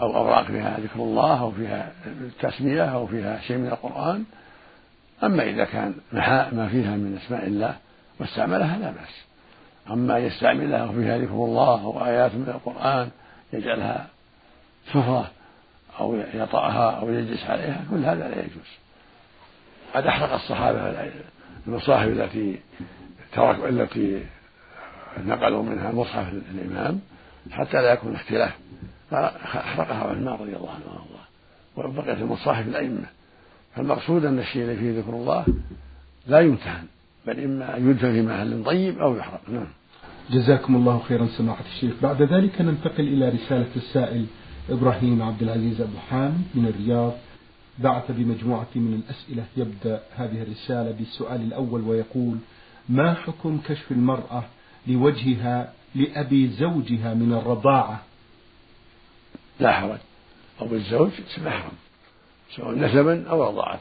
أو 0.00 0.16
أوراق 0.16 0.46
فيها 0.46 0.80
ذكر 0.80 1.00
الله 1.00 1.40
أو 1.40 1.50
فيها 1.50 1.92
تسمية 2.40 2.84
أو 2.84 3.06
فيها 3.06 3.40
شيء 3.40 3.56
من 3.56 3.66
القرآن. 3.66 4.24
أما 5.24 5.42
إذا 5.42 5.64
كان 5.64 5.94
ما 6.52 6.68
فيها 6.72 6.96
من 6.96 7.20
أسماء 7.24 7.46
الله 7.46 7.76
واستعملها 8.20 8.78
لا 8.78 8.90
بأس. 8.90 9.24
أما 9.90 10.18
يستعملها 10.18 10.84
وفيها 10.84 11.18
ذكر 11.18 11.32
الله 11.32 11.84
أو 11.84 12.06
آيات 12.06 12.34
من 12.34 12.48
القرآن 12.48 13.08
يجعلها 13.52 14.06
سفرة 14.86 15.30
أو 16.00 16.14
يطأها 16.34 16.90
أو 16.90 17.12
يجلس 17.12 17.44
عليها 17.44 17.84
كل 17.90 18.04
هذا 18.04 18.28
لا 18.28 18.38
يجوز. 18.38 18.70
قد 19.94 20.06
أحرق 20.06 20.32
الصحابة 20.32 21.10
المصاحف 21.66 22.08
التي 22.08 22.60
ترك 23.32 23.68
التي 23.68 24.22
نقلوا 25.26 25.62
منها 25.62 25.92
مصحف 25.92 26.32
الإمام 26.54 27.00
حتى 27.50 27.82
لا 27.82 27.92
يكون 27.92 28.14
اختلاف. 28.14 28.52
فأحرقها 29.10 30.10
عثمان 30.10 30.28
رضي 30.28 30.56
الله 30.56 30.70
عنه 30.70 30.84
وأرضاه. 30.86 31.26
وبقيت 31.76 32.18
المصاحف 32.18 32.68
الأئمة. 32.68 33.06
فالمقصود 33.76 34.24
أن 34.24 34.38
الشيء 34.38 34.62
الذي 34.62 34.76
فيه 34.76 34.98
ذكر 34.98 35.12
الله 35.12 35.46
لا 36.26 36.40
يمتهن 36.40 36.86
بل 37.26 37.40
إما 37.40 37.76
أن 37.76 37.90
يدفن 37.90 38.12
في 38.12 38.22
محل 38.22 38.64
طيب 38.64 38.98
أو 38.98 39.16
يحرق. 39.16 39.40
نعم. 39.48 39.66
جزاكم 40.30 40.76
الله 40.76 41.02
خيرا 41.08 41.26
سماحة 41.26 41.64
الشيخ. 41.74 41.94
بعد 42.02 42.22
ذلك 42.22 42.60
ننتقل 42.60 43.08
إلى 43.08 43.28
رسالة 43.28 43.70
السائل 43.76 44.26
إبراهيم 44.70 45.22
عبد 45.22 45.42
العزيز 45.42 45.80
أبو 45.80 45.98
حامد 46.10 46.44
من 46.54 46.66
الرياض. 46.66 47.12
بعث 47.78 48.04
بمجموعة 48.08 48.66
من 48.74 49.02
الأسئلة 49.02 49.44
يبدأ 49.56 50.00
هذه 50.16 50.42
الرسالة 50.42 50.90
بالسؤال 50.90 51.40
الأول 51.40 51.80
ويقول 51.80 52.36
ما 52.88 53.14
حكم 53.14 53.58
كشف 53.68 53.92
المرأة 53.92 54.44
لوجهها 54.86 55.72
لأبي 55.94 56.48
زوجها 56.48 57.14
من 57.14 57.32
الرضاعة؟ 57.32 58.02
لا 59.60 59.72
حرج. 59.72 59.98
أو 60.60 60.74
الزوج 60.74 61.10
محرم 61.44 61.72
سواء 62.56 62.74
نسبا 62.74 63.28
أو 63.30 63.44
رضاعة 63.44 63.80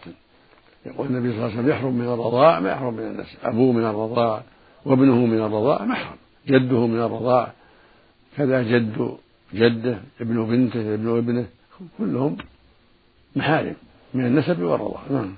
يقول 0.86 1.08
النبي 1.08 1.30
صلى 1.30 1.38
الله 1.38 1.50
عليه 1.50 1.60
وسلم 1.60 1.70
يحرم 1.70 1.94
من 1.94 2.06
الرضاع 2.06 2.60
ما 2.60 2.72
يحرم 2.72 2.94
من 2.94 3.08
النسب. 3.08 3.38
أبوه 3.44 3.72
من 3.72 3.86
الرضاع 3.86 4.44
وابنه 4.86 5.26
من 5.26 5.40
الرضاع 5.40 5.86
محرم. 5.86 6.18
جده 6.48 6.88
من 6.88 7.00
الرضاع 7.00 7.54
كذا 8.38 8.64
جد 8.64 9.18
جده 9.54 10.00
ابن 10.22 10.46
بنته 10.46 10.94
ابن 10.94 11.18
ابنه 11.18 11.48
كلهم 11.98 12.38
محارم 13.36 13.76
من 14.14 14.26
النسب 14.26 14.62
والرضاع. 14.62 15.02
نعم. 15.12 15.36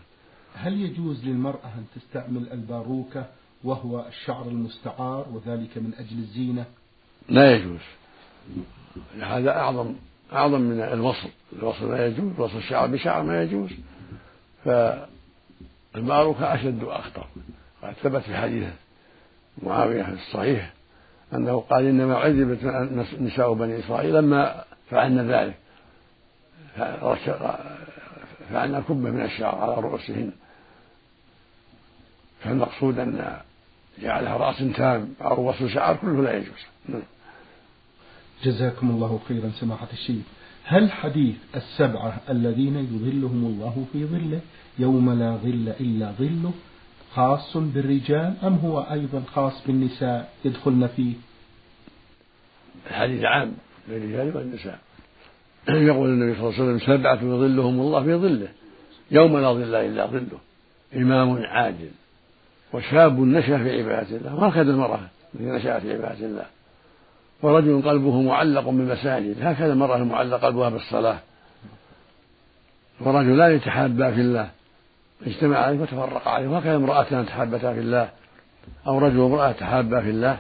هل 0.56 0.82
يجوز 0.82 1.26
للمرأة 1.26 1.66
أن 1.78 1.86
تستعمل 1.96 2.52
الباروكة 2.52 3.26
وهو 3.64 4.06
الشعر 4.08 4.48
المستعار 4.48 5.26
وذلك 5.34 5.78
من 5.78 5.94
أجل 6.00 6.18
الزينة. 6.18 6.66
لا 7.30 7.56
يجوز. 7.56 7.80
هذا 9.22 9.52
أعظم 9.52 9.94
أعظم 10.34 10.62
من 10.62 10.82
الوصل. 10.82 11.30
الوصل 11.60 11.92
لا 11.92 12.08
يجوز 12.08 12.40
وصل 12.40 12.58
الشعر 12.58 12.88
بشعر 12.88 13.24
ما 13.24 13.44
يجوز. 13.44 13.70
فالباروكة 14.66 16.54
أشد 16.54 16.84
وأخطر. 16.84 17.28
قد 17.84 17.94
ثبت 18.04 18.22
في 18.22 18.38
حديث 18.38 18.68
معاوية 19.64 20.04
في 20.04 20.14
الصحيح 20.14 20.74
أنه 21.34 21.60
قال 21.60 21.86
إنما 21.86 22.18
عذبت 22.18 22.64
نساء 23.20 23.54
بني 23.54 23.80
إسرائيل 23.80 24.14
لما 24.14 24.64
فعلن 24.90 25.32
ذلك. 25.32 25.58
فعلنا 28.50 28.80
كبة 28.80 28.96
من 28.96 29.22
الشعر 29.22 29.56
على 29.56 29.74
رؤوسهن. 29.74 30.32
فالمقصود 32.44 33.00
أن 33.00 33.38
جعلها 34.02 34.38
رأس 34.38 34.58
تام 34.76 35.14
أو 35.22 35.50
وصل 35.50 35.70
شعر 35.70 35.96
كله 35.96 36.22
لا 36.24 36.38
يجوز. 36.38 36.66
نعم. 36.90 37.02
جزاكم 38.44 38.90
الله 38.90 39.20
خيرا 39.28 39.50
سماحة 39.50 39.88
الشيخ. 39.94 40.24
هل 40.64 40.92
حديث 40.92 41.36
السبعة 41.56 42.18
الذين 42.30 42.76
يظلهم 42.78 43.46
الله 43.46 43.86
في 43.94 44.06
ظله 44.06 44.40
يوم 44.80 45.20
لا 45.20 45.36
ظل 45.36 45.74
إلا 45.80 46.12
ظله 46.12 46.54
خاص 47.14 47.58
بالرجال 47.58 48.34
أم 48.44 48.56
هو 48.56 48.80
أيضا 48.80 49.24
خاص 49.34 49.68
بالنساء 49.68 50.34
يدخلن 50.46 50.88
فيه؟ 50.88 51.14
الحديث 52.88 53.24
عام 53.24 53.54
للرجال 53.88 54.38
والنساء. 54.38 54.80
يقول 55.70 56.10
النبي 56.10 56.40
صلى 56.40 56.50
الله 56.50 56.54
عليه 56.60 56.64
وسلم 56.64 56.98
سبعة 56.98 57.16
يظلهم 57.16 57.80
الله 57.80 58.04
في 58.04 58.16
ظله 58.16 58.50
يوم 59.12 59.38
لا 59.38 59.54
ظل 59.54 59.76
إلا 59.76 60.06
ظله. 60.06 60.40
إمام 60.96 61.44
عادل. 61.44 61.90
وشاب 62.74 63.20
نشأ 63.20 63.58
في 63.58 63.84
عبادة 63.84 64.18
الله 64.18 64.36
وهكذا 64.36 64.72
المرأة 64.72 65.00
التي 65.36 65.46
نشأت 65.46 65.82
في 65.82 65.94
عبادة 65.94 66.26
الله. 66.26 66.46
ورجل 67.42 67.82
قلبه 67.82 68.22
معلق 68.22 68.64
بالمساجد 68.64 69.36
هكذا 69.42 69.74
المرأة 69.74 69.98
المعلق 69.98 70.46
قلبها 70.46 70.70
بالصلاة. 70.70 71.20
ورجلان 73.00 73.52
يتحابا 73.52 74.12
في 74.12 74.22
الله 74.22 74.50
اجتمع 75.28 75.58
عليه 75.58 75.80
وتفرق 75.80 76.28
عليه 76.28 76.48
وهكذا 76.48 76.76
امرأتان 76.76 77.26
تحابتا 77.26 77.74
في 77.74 77.80
الله. 77.80 78.10
أو 78.88 79.00
رجل 79.00 79.18
وامرأة 79.18 79.52
تحابا 79.52 80.02
في 80.02 80.10
الله. 80.10 80.38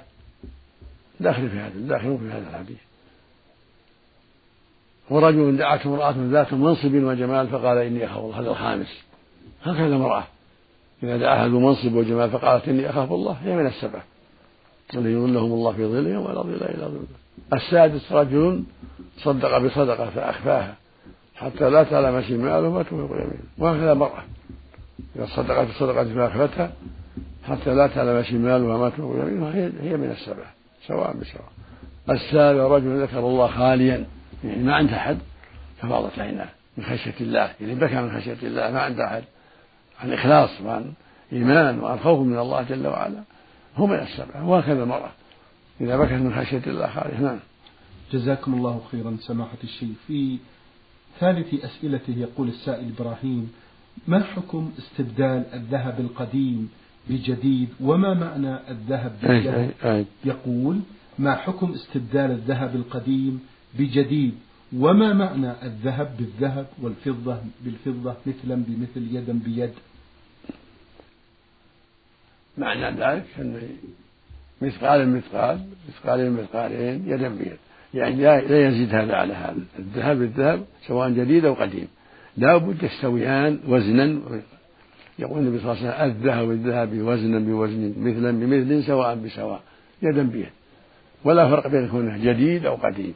داخل 1.20 1.50
في 1.50 1.60
هذا 1.60 1.74
داخل 1.76 2.18
في 2.18 2.32
هذا 2.32 2.50
الحديث. 2.50 2.78
ورجل 5.10 5.58
دعته 5.58 5.88
امرأة 5.88 6.16
ذات 6.18 6.54
منصب 6.54 6.94
وجمال 6.94 7.48
فقال 7.48 7.78
إني 7.78 8.06
أخاف 8.06 8.18
الله 8.18 8.40
هذا 8.40 8.50
الخامس. 8.50 9.04
هكذا 9.64 9.96
امرأة 9.96 10.24
إذا 11.04 11.18
دعاها 11.18 11.48
ذو 11.48 11.60
منصب 11.60 11.96
وجمال 11.96 12.30
فقالت 12.30 12.68
إني 12.68 12.90
أخاف 12.90 13.12
الله؟ 13.12 13.38
هي 13.44 13.56
من 13.56 13.68
السبعة 13.68 14.04
الذي 14.94 15.14
يظلهم 15.14 15.52
الله 15.52 15.74
في 15.74 15.86
ظله 15.86 16.20
ولا 16.20 16.42
ظل 16.42 16.54
إلا 16.54 16.88
ظله 16.88 17.08
السادس 17.54 18.12
رجل 18.12 18.64
صدق 19.18 19.58
بصدقة 19.58 20.10
فأخفاها 20.10 20.76
حتى 21.36 21.70
لا 21.70 21.84
تعلم 21.84 22.22
شماله 22.22 22.70
ما 22.70 22.84
تنفق 22.84 23.16
يمينه 23.16 23.44
وهكذا 23.58 23.92
المرأة. 23.92 24.24
إذا 25.16 25.26
صدقت 25.26 25.68
بصدقة 25.68 26.04
فأخفتها 26.04 26.72
حتى 27.48 27.74
لا 27.74 27.88
تعلم 27.88 28.24
شمالها 28.24 28.78
ما 28.78 28.90
تنفق 28.90 29.16
يمينه 29.22 29.72
هي 29.82 29.98
من 29.98 30.12
السبعة 30.12 30.54
سواء 30.88 31.14
بسواء. 31.14 31.52
السابع 32.10 32.68
رجل 32.68 33.02
ذكر 33.02 33.20
الله 33.20 33.48
خاليا. 33.48 34.06
يعني 34.44 34.64
ما 34.64 34.76
عنده 34.76 34.96
أحد. 34.98 35.18
ففاضت 35.82 36.20
عيناه. 36.20 36.50
من 36.78 36.84
خشية 36.84 37.16
الله. 37.22 37.52
يعني 37.62 37.76
بكى 37.76 37.96
من 37.96 38.18
خشية 38.18 38.38
الله. 38.44 38.72
ما 38.72 38.82
عنده 38.82 39.06
أحد. 39.06 39.24
عن 40.00 40.14
إخلاص 40.14 40.62
وعن 40.62 40.94
إيمان 41.34 41.80
وعن 41.80 42.00
خوف 42.00 42.20
من 42.20 42.40
الله 42.40 42.62
جل 42.62 42.88
وعلا. 42.88 43.24
هو 43.76 43.88
من 43.88 43.96
السبعة 43.96 44.50
وهكذا 44.50 44.84
المرأة 44.84 45.12
إذا 45.82 45.98
بكت 45.98 46.12
من 46.12 46.34
خشية 46.36 46.62
الله 46.68 46.88
خالص 46.88 47.20
نعم. 47.20 47.40
جزاكم 48.14 48.54
الله 48.54 48.82
خيرا 48.92 49.18
سماحة 49.20 49.58
الشيخ. 49.64 49.98
في 50.08 50.38
ثالث 51.20 51.54
أسئلته 51.54 52.14
يقول 52.18 52.48
السائل 52.48 52.92
إبراهيم 52.98 53.52
ما 54.08 54.24
حكم 54.24 54.72
استبدال 54.80 55.44
الذهب 55.54 56.00
القديم 56.00 56.70
بجديد؟ 57.10 57.70
وما 57.82 58.14
معنى 58.14 58.72
الذهب 58.72 59.14
بالذهب 59.22 60.06
يقول 60.26 60.80
ما 61.20 61.36
حكم 61.36 61.72
استبدال 61.72 62.32
الذهب 62.32 62.76
القديم 62.76 63.40
بجديد؟ 63.80 64.34
وما 64.76 65.14
معنى 65.14 65.52
الذهب 65.64 66.18
بالذهب 66.18 66.68
والفضة 66.82 67.38
بالفضة 67.62 68.16
مثلا 68.26 68.64
بمثل 68.68 69.16
يدا 69.16 69.40
بيد؟ 69.46 69.74
معنى 72.58 72.98
ذلك 73.00 73.26
أن 73.40 73.62
مثقال 74.62 75.10
مثقال 75.10 75.66
مثقال 75.90 76.32
مثقالين 76.32 77.04
يدا 77.08 77.30
بيد. 77.30 77.58
يعني 77.94 78.16
لا 78.24 78.68
يزيد 78.68 78.96
هذا 78.96 79.14
على 79.14 79.34
هذا. 79.34 79.64
الذهب 79.80 80.18
بالذهب 80.18 80.66
سواء 80.88 81.10
جديد 81.10 81.46
أو 81.46 81.54
قديم. 81.54 81.88
لا 82.38 82.58
بد 82.58 82.84
يستويان 82.84 83.60
وزنا. 83.68 84.20
يقول 85.20 85.40
النبي 85.40 85.60
صلى 85.60 85.72
الله 85.72 85.84
عليه 85.84 85.96
وسلم 85.96 86.12
الذهب 86.12 86.48
بالذهب 86.48 87.02
وزنا 87.02 87.40
بوزن 87.40 87.94
مثلا 87.98 88.32
بمثل 88.40 88.84
سواء 88.84 89.16
بسواء 89.16 89.62
يدا 90.02 90.24
بيد. 90.24 90.50
ولا 91.24 91.50
فرق 91.50 91.68
بين 91.68 91.88
كونه 91.90 92.18
جديد 92.18 92.66
أو 92.66 92.76
قديم. 92.76 93.14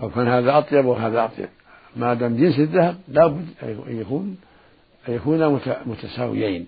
أو 0.00 0.10
كان 0.10 0.28
هذا 0.28 0.58
أطيب 0.58 0.84
وهذا 0.84 1.24
أطيب. 1.24 1.48
ما 1.96 2.14
دام 2.14 2.36
جنس 2.36 2.58
الذهب 2.58 2.96
لا 3.08 3.26
بد 3.26 3.46
أن 3.62 4.00
يكون 4.00 4.36
أن 5.08 5.14
يكونا 5.14 5.60
متساويين 5.86 6.66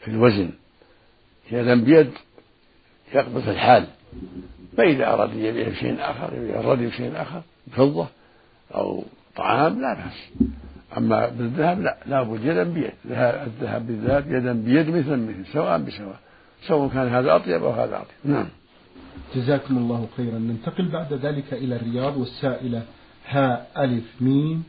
في 0.00 0.08
الوزن. 0.08 0.50
يدا 1.52 1.84
بيد 1.84 2.10
يقبض 3.14 3.48
الحال. 3.48 3.86
فإذا 4.76 5.06
أراد 5.06 5.30
أن 5.30 5.38
يبيع 5.38 5.68
بشيء 5.68 5.96
آخر 6.00 6.34
يبيع 6.34 6.60
الردي 6.60 6.86
بشيء 6.86 7.22
آخر 7.22 7.42
فضة 7.72 8.06
أو 8.74 9.04
طعام 9.36 9.80
لا 9.80 9.94
بأس. 9.94 10.48
أما 10.96 11.28
بالذهب 11.28 11.80
لا. 11.80 11.96
لا 12.06 12.22
بد 12.22 12.44
يدا 12.44 12.62
بيد. 12.62 12.92
الذهب 13.10 13.86
بالذهب 13.86 14.32
يدا 14.32 14.52
بيد 14.52 14.88
مثلا 14.88 15.16
مثل 15.16 15.46
سواء 15.52 15.78
بسواء. 15.78 16.18
سواء 16.66 16.88
كان 16.88 17.08
هذا 17.08 17.36
أطيب 17.36 17.64
أو 17.64 17.70
هذا 17.70 17.96
أطيب. 17.96 18.32
نعم. 18.32 18.46
جزاكم 19.34 19.78
الله 19.78 20.08
خيرا. 20.16 20.38
ننتقل 20.38 20.88
بعد 20.88 21.12
ذلك 21.12 21.52
إلى 21.52 21.76
الرياض 21.76 22.16
والسائلة 22.16 22.82
ها 23.28 23.66
ألف 23.84 24.04
ميم 24.20 24.64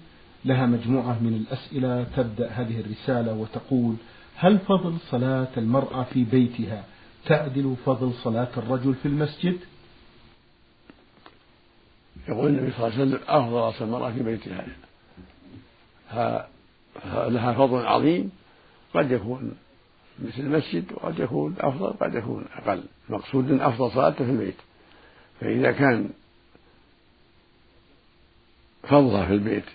لها 0.46 0.66
مجموعة 0.66 1.24
من 1.24 1.34
الأسئلة 1.34 2.04
تبدأ 2.16 2.50
هذه 2.50 2.80
الرسالة 2.80 3.34
وتقول 3.34 3.96
هل 4.36 4.60
فضل 4.60 4.98
صلاة 5.10 5.48
المرأة 5.58 6.04
في 6.04 6.24
بيتها 6.24 6.84
تعدل 7.26 7.76
فضل 7.86 8.14
صلاة 8.14 8.50
الرجل 8.58 8.94
في 8.94 9.08
المسجد؟ 9.08 9.58
يقول 12.30 12.48
النبي 12.48 12.72
صلى 12.72 12.88
الله 12.88 13.00
عليه 13.00 13.06
وسلم 13.06 13.20
أفضل 13.28 13.74
صلاة 13.74 13.88
المرأة 13.88 14.12
في 14.12 14.24
بيتها. 14.24 14.66
لها 17.30 17.54
فضل 17.54 17.86
عظيم 17.86 18.32
قد 18.94 19.12
يكون 19.12 19.52
مثل 20.20 20.40
المسجد 20.40 20.86
وقد 20.94 21.20
يكون 21.20 21.56
أفضل 21.60 21.94
قد 22.02 22.16
يكون 22.16 22.46
أقل. 22.56 22.84
مقصود 23.10 23.62
أفضل 23.62 23.92
صلاة 23.92 24.12
في 24.12 24.22
البيت. 24.22 24.56
فإذا 25.42 25.72
كان 25.72 26.10
فضلها 28.84 29.26
في 29.26 29.34
البيت 29.34 29.66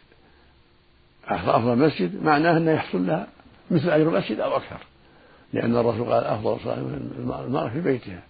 أفضل 1.29 1.73
المسجد 1.73 2.23
معناه 2.23 2.57
أنه 2.57 2.71
يحصل 2.71 3.07
لها 3.07 3.27
مثل 3.71 3.91
أجر 3.91 4.09
المسجد 4.09 4.41
أو 4.41 4.57
أكثر. 4.57 4.79
لأن 5.53 5.77
الرسول 5.77 6.13
قال 6.13 6.25
أفضل 6.25 6.61
صلاة 6.65 6.77
المرأة 7.19 7.69
في 7.69 7.81
بيتها. 7.81 8.23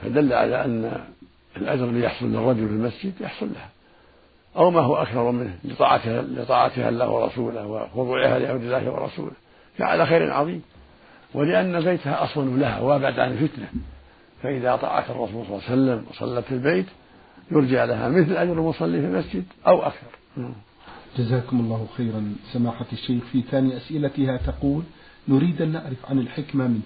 فدل 0.00 0.32
على 0.32 0.64
أن 0.64 1.04
الأجر 1.56 1.84
الذي 1.84 2.00
يحصل 2.00 2.26
للرجل 2.26 2.68
في 2.68 2.74
المسجد 2.74 3.20
يحصل 3.20 3.46
لها. 3.54 3.68
أو 4.56 4.70
ما 4.70 4.80
هو 4.80 4.96
أكثر 4.96 5.30
منه 5.30 5.58
لطاعتها 5.64 6.22
لطاعتها 6.22 6.88
الله 6.88 7.10
ورسوله 7.10 7.66
وخضوعها 7.66 8.38
لأمر 8.38 8.60
الله 8.60 8.90
ورسوله. 8.90 9.32
فعلى 9.78 10.06
خير 10.06 10.32
عظيم. 10.32 10.62
ولأن 11.34 11.80
بيتها 11.80 12.24
أصون 12.24 12.60
لها 12.60 12.80
وأبعد 12.80 13.18
عن 13.18 13.32
الفتنة. 13.32 13.68
فإذا 14.42 14.74
أطاعت 14.74 15.10
الرسول 15.10 15.46
صلى 15.46 15.56
الله 15.56 15.62
عليه 15.68 15.72
وسلم 15.72 16.04
وصلت 16.10 16.44
في 16.44 16.52
البيت 16.52 16.86
يرجى 17.52 17.86
لها 17.86 18.08
مثل 18.08 18.36
أجر 18.36 18.52
المصلي 18.52 19.00
في 19.00 19.06
المسجد 19.06 19.44
أو 19.66 19.82
أكثر. 19.82 20.10
جزاكم 21.18 21.60
الله 21.60 21.86
خيرا. 21.96 22.34
سماحة 22.52 22.86
الشيخ 22.92 23.24
في 23.32 23.42
ثاني 23.42 23.76
أسئلتها 23.76 24.36
تقول 24.36 24.82
نريد 25.28 25.62
أن 25.62 25.72
نعرف 25.72 26.10
عن 26.10 26.18
الحكمة 26.18 26.66
من 26.66 26.82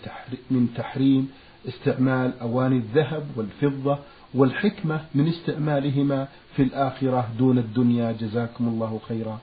من 0.51 0.75
تحريم 0.77 1.31
استعمال 1.69 2.33
أواني 2.41 2.77
الذهب 2.77 3.27
والفضة 3.37 3.99
والحكمة 4.35 5.05
من 5.15 5.29
استعمالهما 5.29 6.29
في 6.57 6.63
الآخرة 6.63 7.29
دون 7.39 7.59
الدنيا. 7.59 8.13
جزاكم 8.13 8.69
الله 8.69 9.01
خيرا. 9.09 9.41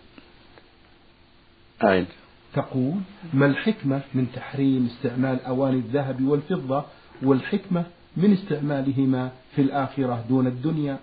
أعد. 1.84 2.06
تقول 2.54 2.96
ما 3.34 3.46
الحكمة 3.46 4.02
من 4.14 4.28
تحريم 4.36 4.86
استعمال 4.86 5.46
أواني 5.46 5.78
الذهب 5.78 6.28
والفضة 6.28 6.86
والحكمة 7.24 7.86
من 8.18 8.34
استعمالهما 8.34 9.32
في 9.56 9.62
الآخرة 9.62 10.26
دون 10.30 10.48
الدنيا؟ 10.48 10.98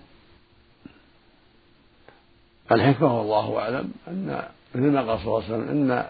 الحكمة 2.71 3.19
والله 3.19 3.59
أعلم 3.59 3.91
أن 4.07 4.43
مثل 4.75 4.91
ما 4.91 5.01
قال 5.01 5.19
صلى 5.19 5.27
الله 5.27 5.43
عليه 5.43 5.55
وسلم 5.55 5.69
أن 5.69 6.05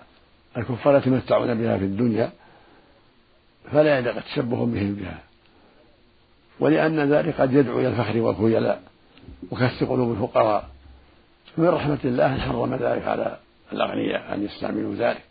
الكفار 0.58 0.98
يتمتعون 0.98 1.56
بها 1.56 1.78
في 1.78 1.86
الدنيا 1.86 2.32
فلا 3.72 3.98
يليق 3.98 4.24
تشبه 4.24 4.66
بهم 4.66 4.96
بها 4.96 5.20
ولأن 6.60 7.00
ذلك 7.00 7.42
قد 7.42 7.54
يدعو 7.54 7.80
إلى 7.80 7.88
الفخر 7.88 8.18
والخيلاء 8.18 8.82
وكسر 9.52 9.86
قلوب 9.86 10.12
الفقراء. 10.12 10.70
من 11.58 11.68
رحمة 11.68 12.00
الله 12.06 12.38
حرم 12.38 12.76
ذلك 12.76 13.08
على 13.08 13.38
الأغنياء 13.72 14.34
أن 14.34 14.46
يستعملوا 14.46 14.96
ذلك. 14.96 15.24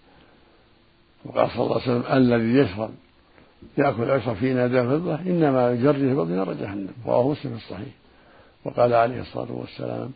وقال 1.24 1.50
صلى 1.50 1.62
الله 1.62 1.82
عليه 1.82 1.92
وسلم 1.92 2.12
الذي 2.12 2.58
يشرب 2.58 2.90
يأكل 3.78 4.10
ويشرب 4.10 4.36
في 4.36 4.52
إناء 4.52 4.68
فضة 4.68 5.14
إنما 5.14 5.72
يجري 5.72 5.98
في 5.98 6.14
بطن 6.14 6.58
جهنم 6.60 6.88
رواه 7.06 7.28
مسلم 7.28 7.56
في 7.56 7.64
الصحيح. 7.64 7.94
وقال 8.64 8.94
عليه 8.94 9.20
الصلاة 9.20 9.52
والسلام 9.52 10.10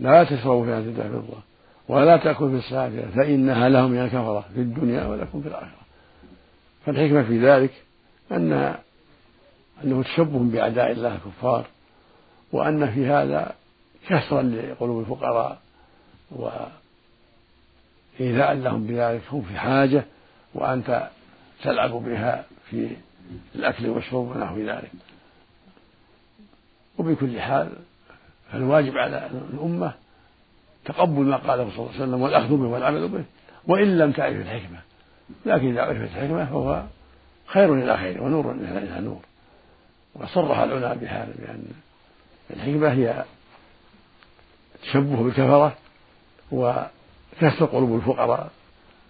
لا 0.00 0.24
تشربوا 0.24 0.64
في 0.64 0.70
هذه 0.70 1.08
فضة 1.08 1.38
ولا 1.88 2.16
تأكل 2.16 2.50
في 2.50 2.56
السافرة 2.56 3.10
فإنها 3.16 3.68
لهم 3.68 3.90
من 3.90 3.98
الكفرة 3.98 4.44
في 4.54 4.60
الدنيا 4.60 5.06
ولكم 5.06 5.42
في 5.42 5.48
الآخرة. 5.48 5.82
فالحكمة 6.86 7.22
في 7.22 7.48
ذلك 7.48 7.70
أن 8.32 8.76
أنه 9.84 10.02
تشبه 10.02 10.38
بأعداء 10.38 10.92
الله 10.92 11.14
الكفار 11.14 11.66
وأن 12.52 12.90
في 12.94 13.06
هذا 13.06 13.54
كسرا 14.08 14.42
لقلوب 14.42 15.00
الفقراء 15.00 15.58
وإيذاء 18.20 18.52
لهم 18.52 18.86
بذلك 18.86 19.22
هم 19.32 19.42
في 19.42 19.58
حاجة 19.58 20.04
وأنت 20.54 21.08
تلعب 21.62 21.90
بها 21.90 22.44
في 22.70 22.88
الأكل 23.54 23.88
والشرب 23.88 24.36
ونحو 24.36 24.58
ذلك. 24.58 24.90
وبكل 26.98 27.40
حال 27.40 27.68
فالواجب 28.52 28.98
على 28.98 29.30
الأمة 29.54 29.92
تقبل 30.84 31.22
ما 31.22 31.36
قاله 31.36 31.70
صلى 31.70 31.78
الله 31.78 31.88
عليه 31.88 32.02
وسلم 32.02 32.22
والأخذ 32.22 32.48
به 32.48 32.66
والعمل 32.66 33.08
به 33.08 33.24
وإن 33.66 33.98
لم 33.98 34.12
تعرف 34.12 34.36
الحكمة. 34.36 34.78
لكن 35.46 35.68
إذا 35.68 35.82
عرفت 35.82 36.16
الحكمة 36.16 36.44
فهو 36.44 36.82
خير 37.46 37.74
إلى 37.74 37.96
خير 37.96 38.22
ونور 38.22 38.52
إلى 38.52 39.00
نور. 39.00 39.20
وصرح 40.14 40.58
العلماء 40.58 40.94
بهذا 40.94 41.32
بأن 41.38 41.64
الحكمة 42.50 42.92
هي 42.92 43.24
تشبه 44.82 45.22
بالكفرة 45.22 45.76
وكسر 47.32 47.64
قلوب 47.64 47.94
الفقراء 47.96 48.50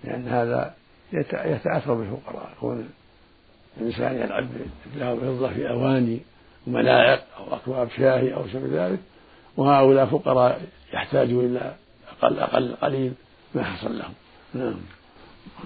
لأن 0.04 0.28
هذا 0.28 0.74
يتأثر 1.12 1.94
بالفقراء. 1.94 2.52
يكون 2.56 2.88
الإنسان 3.80 4.14
يلعب 4.16 4.48
له 4.96 5.14
فضة 5.14 5.48
في 5.48 5.70
أواني 5.70 6.20
وملاعق 6.66 7.24
أو 7.38 7.56
أكواب 7.56 7.88
شاهي 7.96 8.34
أو 8.34 8.46
شبه 8.46 8.86
ذلك 8.86 9.00
وهؤلاء 9.56 10.06
فقراء 10.06 10.62
يحتاجون 10.94 11.44
إلى 11.44 11.74
أقل 12.18 12.38
أقل 12.38 12.74
قليل 12.74 13.12
ما 13.54 13.64
حصل 13.64 13.98
لهم. 13.98 14.12
نعم. 14.54 14.74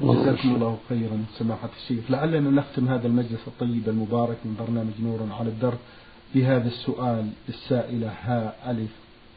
جزاكم 0.00 0.54
الله 0.54 0.78
خيرا 0.88 1.24
سماحة 1.38 1.68
الشيخ. 1.76 2.10
لعلنا 2.10 2.50
نختم 2.50 2.88
هذا 2.88 3.06
المجلس 3.06 3.48
الطيب 3.48 3.88
المبارك 3.88 4.36
من 4.44 4.56
برنامج 4.58 4.92
نور 5.00 5.28
على 5.38 5.48
الدرب 5.48 5.78
بهذا 6.34 6.66
السؤال 6.66 7.30
السائلة 7.48 8.12
ها 8.22 8.70
ألف 8.70 8.90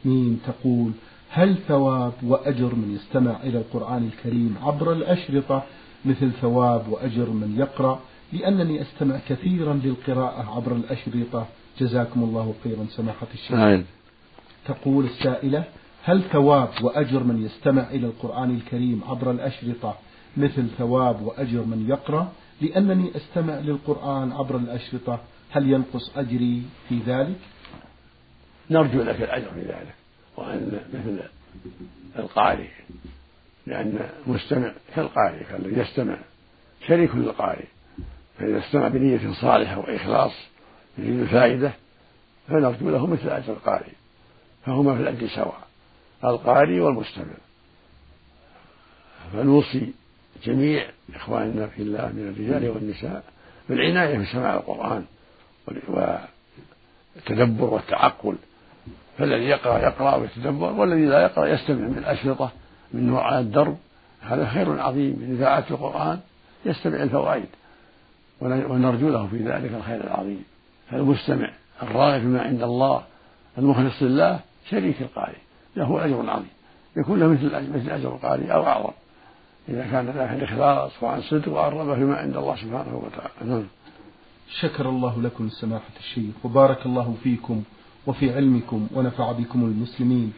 ميم 0.04 0.40
تقول 0.46 0.92
هل 1.32 1.56
ثواب 1.68 2.12
وأجر 2.22 2.74
من 2.74 2.94
يستمع 2.94 3.36
إلى 3.42 3.58
القرآن 3.58 4.10
الكريم 4.12 4.56
عبر 4.62 4.92
الأشرطة 4.92 5.62
مثل 6.04 6.32
ثواب 6.32 6.88
وأجر 6.88 7.30
من 7.30 7.56
يقرأ؟ 7.58 8.00
لأنني 8.32 8.82
أستمع 8.82 9.18
كثيرا 9.28 9.74
للقراءة 9.84 10.56
عبر 10.56 10.72
الأشرطة. 10.72 11.46
جزاكم 11.80 12.22
الله 12.22 12.54
خيرا 12.64 12.86
سماحة 12.90 13.26
الشيخ. 13.34 13.52
نعم. 13.52 13.84
تقول 14.66 15.04
السائلة 15.04 15.64
هل 16.04 16.22
ثواب 16.22 16.68
وأجر 16.82 17.22
من 17.22 17.42
يستمع 17.42 17.90
إلى 17.90 18.06
القرآن 18.06 18.50
الكريم 18.54 19.00
عبر 19.08 19.30
الأشرطة 19.30 19.94
مثل 20.36 20.66
ثواب 20.78 21.22
وأجر 21.22 21.64
من 21.64 21.86
يقرأ؟ 21.88 22.32
لأنني 22.60 23.10
أستمع 23.16 23.58
للقرآن 23.58 24.32
عبر 24.32 24.56
الأشرطة. 24.56 25.20
هل 25.50 25.72
ينقص 25.72 26.12
أجري 26.16 26.62
في 26.88 26.98
ذلك؟ 27.06 27.38
نرجو 28.70 29.02
لك 29.02 29.22
الأجر 29.22 29.50
في 29.50 29.60
ذلك. 29.60 29.99
وأن 30.40 30.80
مثل 30.94 31.20
القارئ 32.18 32.68
لأن 33.66 34.10
المستمع 34.26 34.72
كالقارئ 34.94 35.44
كالذي 35.44 35.80
يستمع 35.80 36.16
شريك 36.86 37.14
للقارئ. 37.14 37.66
فإذا 38.38 38.58
استمع 38.58 38.88
بنية 38.88 39.32
صالحة 39.32 39.78
وإخلاص 39.78 40.32
يريد 40.98 41.20
الفائدة 41.20 41.72
فنرجو 42.48 42.90
له 42.90 43.06
مثل 43.06 43.28
أجر 43.28 43.52
القارئ. 43.52 43.92
فهما 44.66 44.94
في 44.96 45.02
الأجر 45.02 45.28
سواء 45.28 45.66
القارئ 46.24 46.80
والمستمع. 46.80 47.34
فنوصي 49.32 49.92
جميع 50.44 50.90
إخواننا 51.14 51.66
في 51.66 51.82
الله 51.82 52.06
من 52.06 52.28
الرجال 52.28 52.68
والنساء 52.68 53.24
بالعناية 53.68 54.18
في 54.18 54.24
سماع 54.32 54.54
القرآن 54.54 55.04
والتدبر 55.88 57.64
والتعقل 57.64 58.36
فالذي 59.20 59.44
يقرأ 59.44 59.78
يقرأ 59.78 60.14
ويتدبر 60.14 60.72
والذي 60.72 61.04
لا 61.04 61.22
يقرأ 61.22 61.46
يستمع 61.46 61.88
من 61.88 61.98
الأشرطة 61.98 62.50
من 62.92 63.06
نوع 63.06 63.38
الدرب. 63.38 63.76
هذا 64.20 64.46
خير 64.46 64.80
عظيم 64.80 65.18
من 65.20 65.36
إذاعة 65.36 65.64
القرآن 65.70 66.20
يستمع 66.66 67.02
الفوائد. 67.02 67.46
ونرجو 68.40 69.08
له 69.08 69.26
في 69.26 69.36
ذلك 69.36 69.74
الخير 69.74 70.04
العظيم. 70.04 70.44
فالمستمع 70.90 71.50
الراغب 71.82 72.20
فيما 72.20 72.42
عند 72.42 72.62
الله 72.62 73.02
المخلص 73.58 74.02
لله 74.02 74.40
شريك 74.70 75.02
القارئ. 75.02 75.38
له 75.76 76.04
أجر 76.04 76.30
عظيم. 76.30 76.50
يكون 76.96 77.20
له 77.20 77.26
مثل 77.26 77.46
مثل 77.46 77.90
أجر 77.90 78.14
القارئ 78.14 78.52
أو 78.52 78.66
أعظم. 78.66 78.92
إذا 79.68 79.86
كان 79.92 80.06
له 80.06 80.34
الإخلاص 80.34 81.02
وعن 81.02 81.22
صدق 81.22 81.52
وعن 81.52 81.72
رغبة 81.72 81.94
فيما 81.94 82.16
عند 82.16 82.36
الله 82.36 82.56
سبحانه 82.56 82.96
وتعالى. 83.04 83.50
نعم. 83.50 83.66
شكر 84.60 84.88
الله 84.88 85.22
لكم 85.22 85.48
سماحة 85.48 85.96
الشيخ. 85.98 86.34
وبارك 86.44 86.86
الله 86.86 87.16
فيكم. 87.22 87.62
وفي 88.06 88.34
علمكم 88.34 88.86
ونفع 88.94 89.32
بكم 89.32 89.64
المسلمين. 89.64 90.32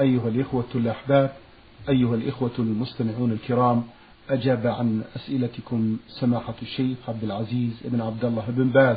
أيها 0.00 0.28
الإخوة 0.28 0.64
الأحباب 0.74 1.32
أيها 1.88 2.14
الإخوة 2.14 2.50
المستمعون 2.58 3.32
الكرام 3.32 3.82
أجاب 4.30 4.66
عن 4.66 5.02
أسئلتكم 5.16 5.96
سماحة 6.08 6.54
الشيخ 6.62 6.96
عبد 7.08 7.24
العزيز 7.24 7.72
بن 7.84 8.00
عبد 8.00 8.24
الله 8.24 8.44
بن 8.48 8.68
باز 8.70 8.96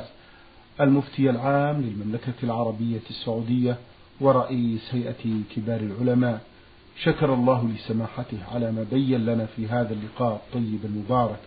المفتي 0.82 1.30
العام 1.30 1.82
للمملكة 1.82 2.34
العربية 2.44 3.00
السعودية 3.10 3.78
ورئيس 4.22 4.82
هيئة 4.92 5.42
كبار 5.56 5.80
العلماء. 5.80 6.42
شكر 7.04 7.34
الله 7.34 7.70
لسماحته 7.76 8.38
على 8.54 8.72
ما 8.72 8.86
بين 8.92 9.26
لنا 9.26 9.46
في 9.46 9.68
هذا 9.68 9.94
اللقاء 9.94 10.36
الطيب 10.48 10.80
المبارك. 10.86 11.40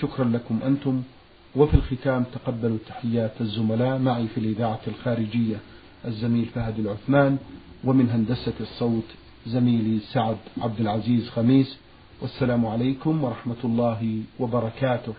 شكرا 0.00 0.24
لكم 0.24 0.58
أنتم. 0.66 1.02
وفي 1.56 1.74
الختام 1.74 2.24
تقبلوا 2.34 2.78
تحيات 2.88 3.40
الزملاء 3.40 3.98
معي 3.98 4.26
في 4.26 4.38
الإذاعة 4.40 4.80
الخارجية. 4.86 5.56
الزميل 6.04 6.44
فهد 6.44 6.78
العثمان 6.78 7.38
ومن 7.84 8.10
هندسة 8.10 8.52
الصوت 8.60 9.04
زميلي 9.46 9.98
سعد 9.98 10.36
عبد 10.60 10.80
العزيز 10.80 11.28
خميس. 11.28 11.76
والسلام 12.20 12.66
عليكم 12.66 13.24
ورحمة 13.24 13.56
الله 13.64 14.22
وبركاته. 14.40 15.12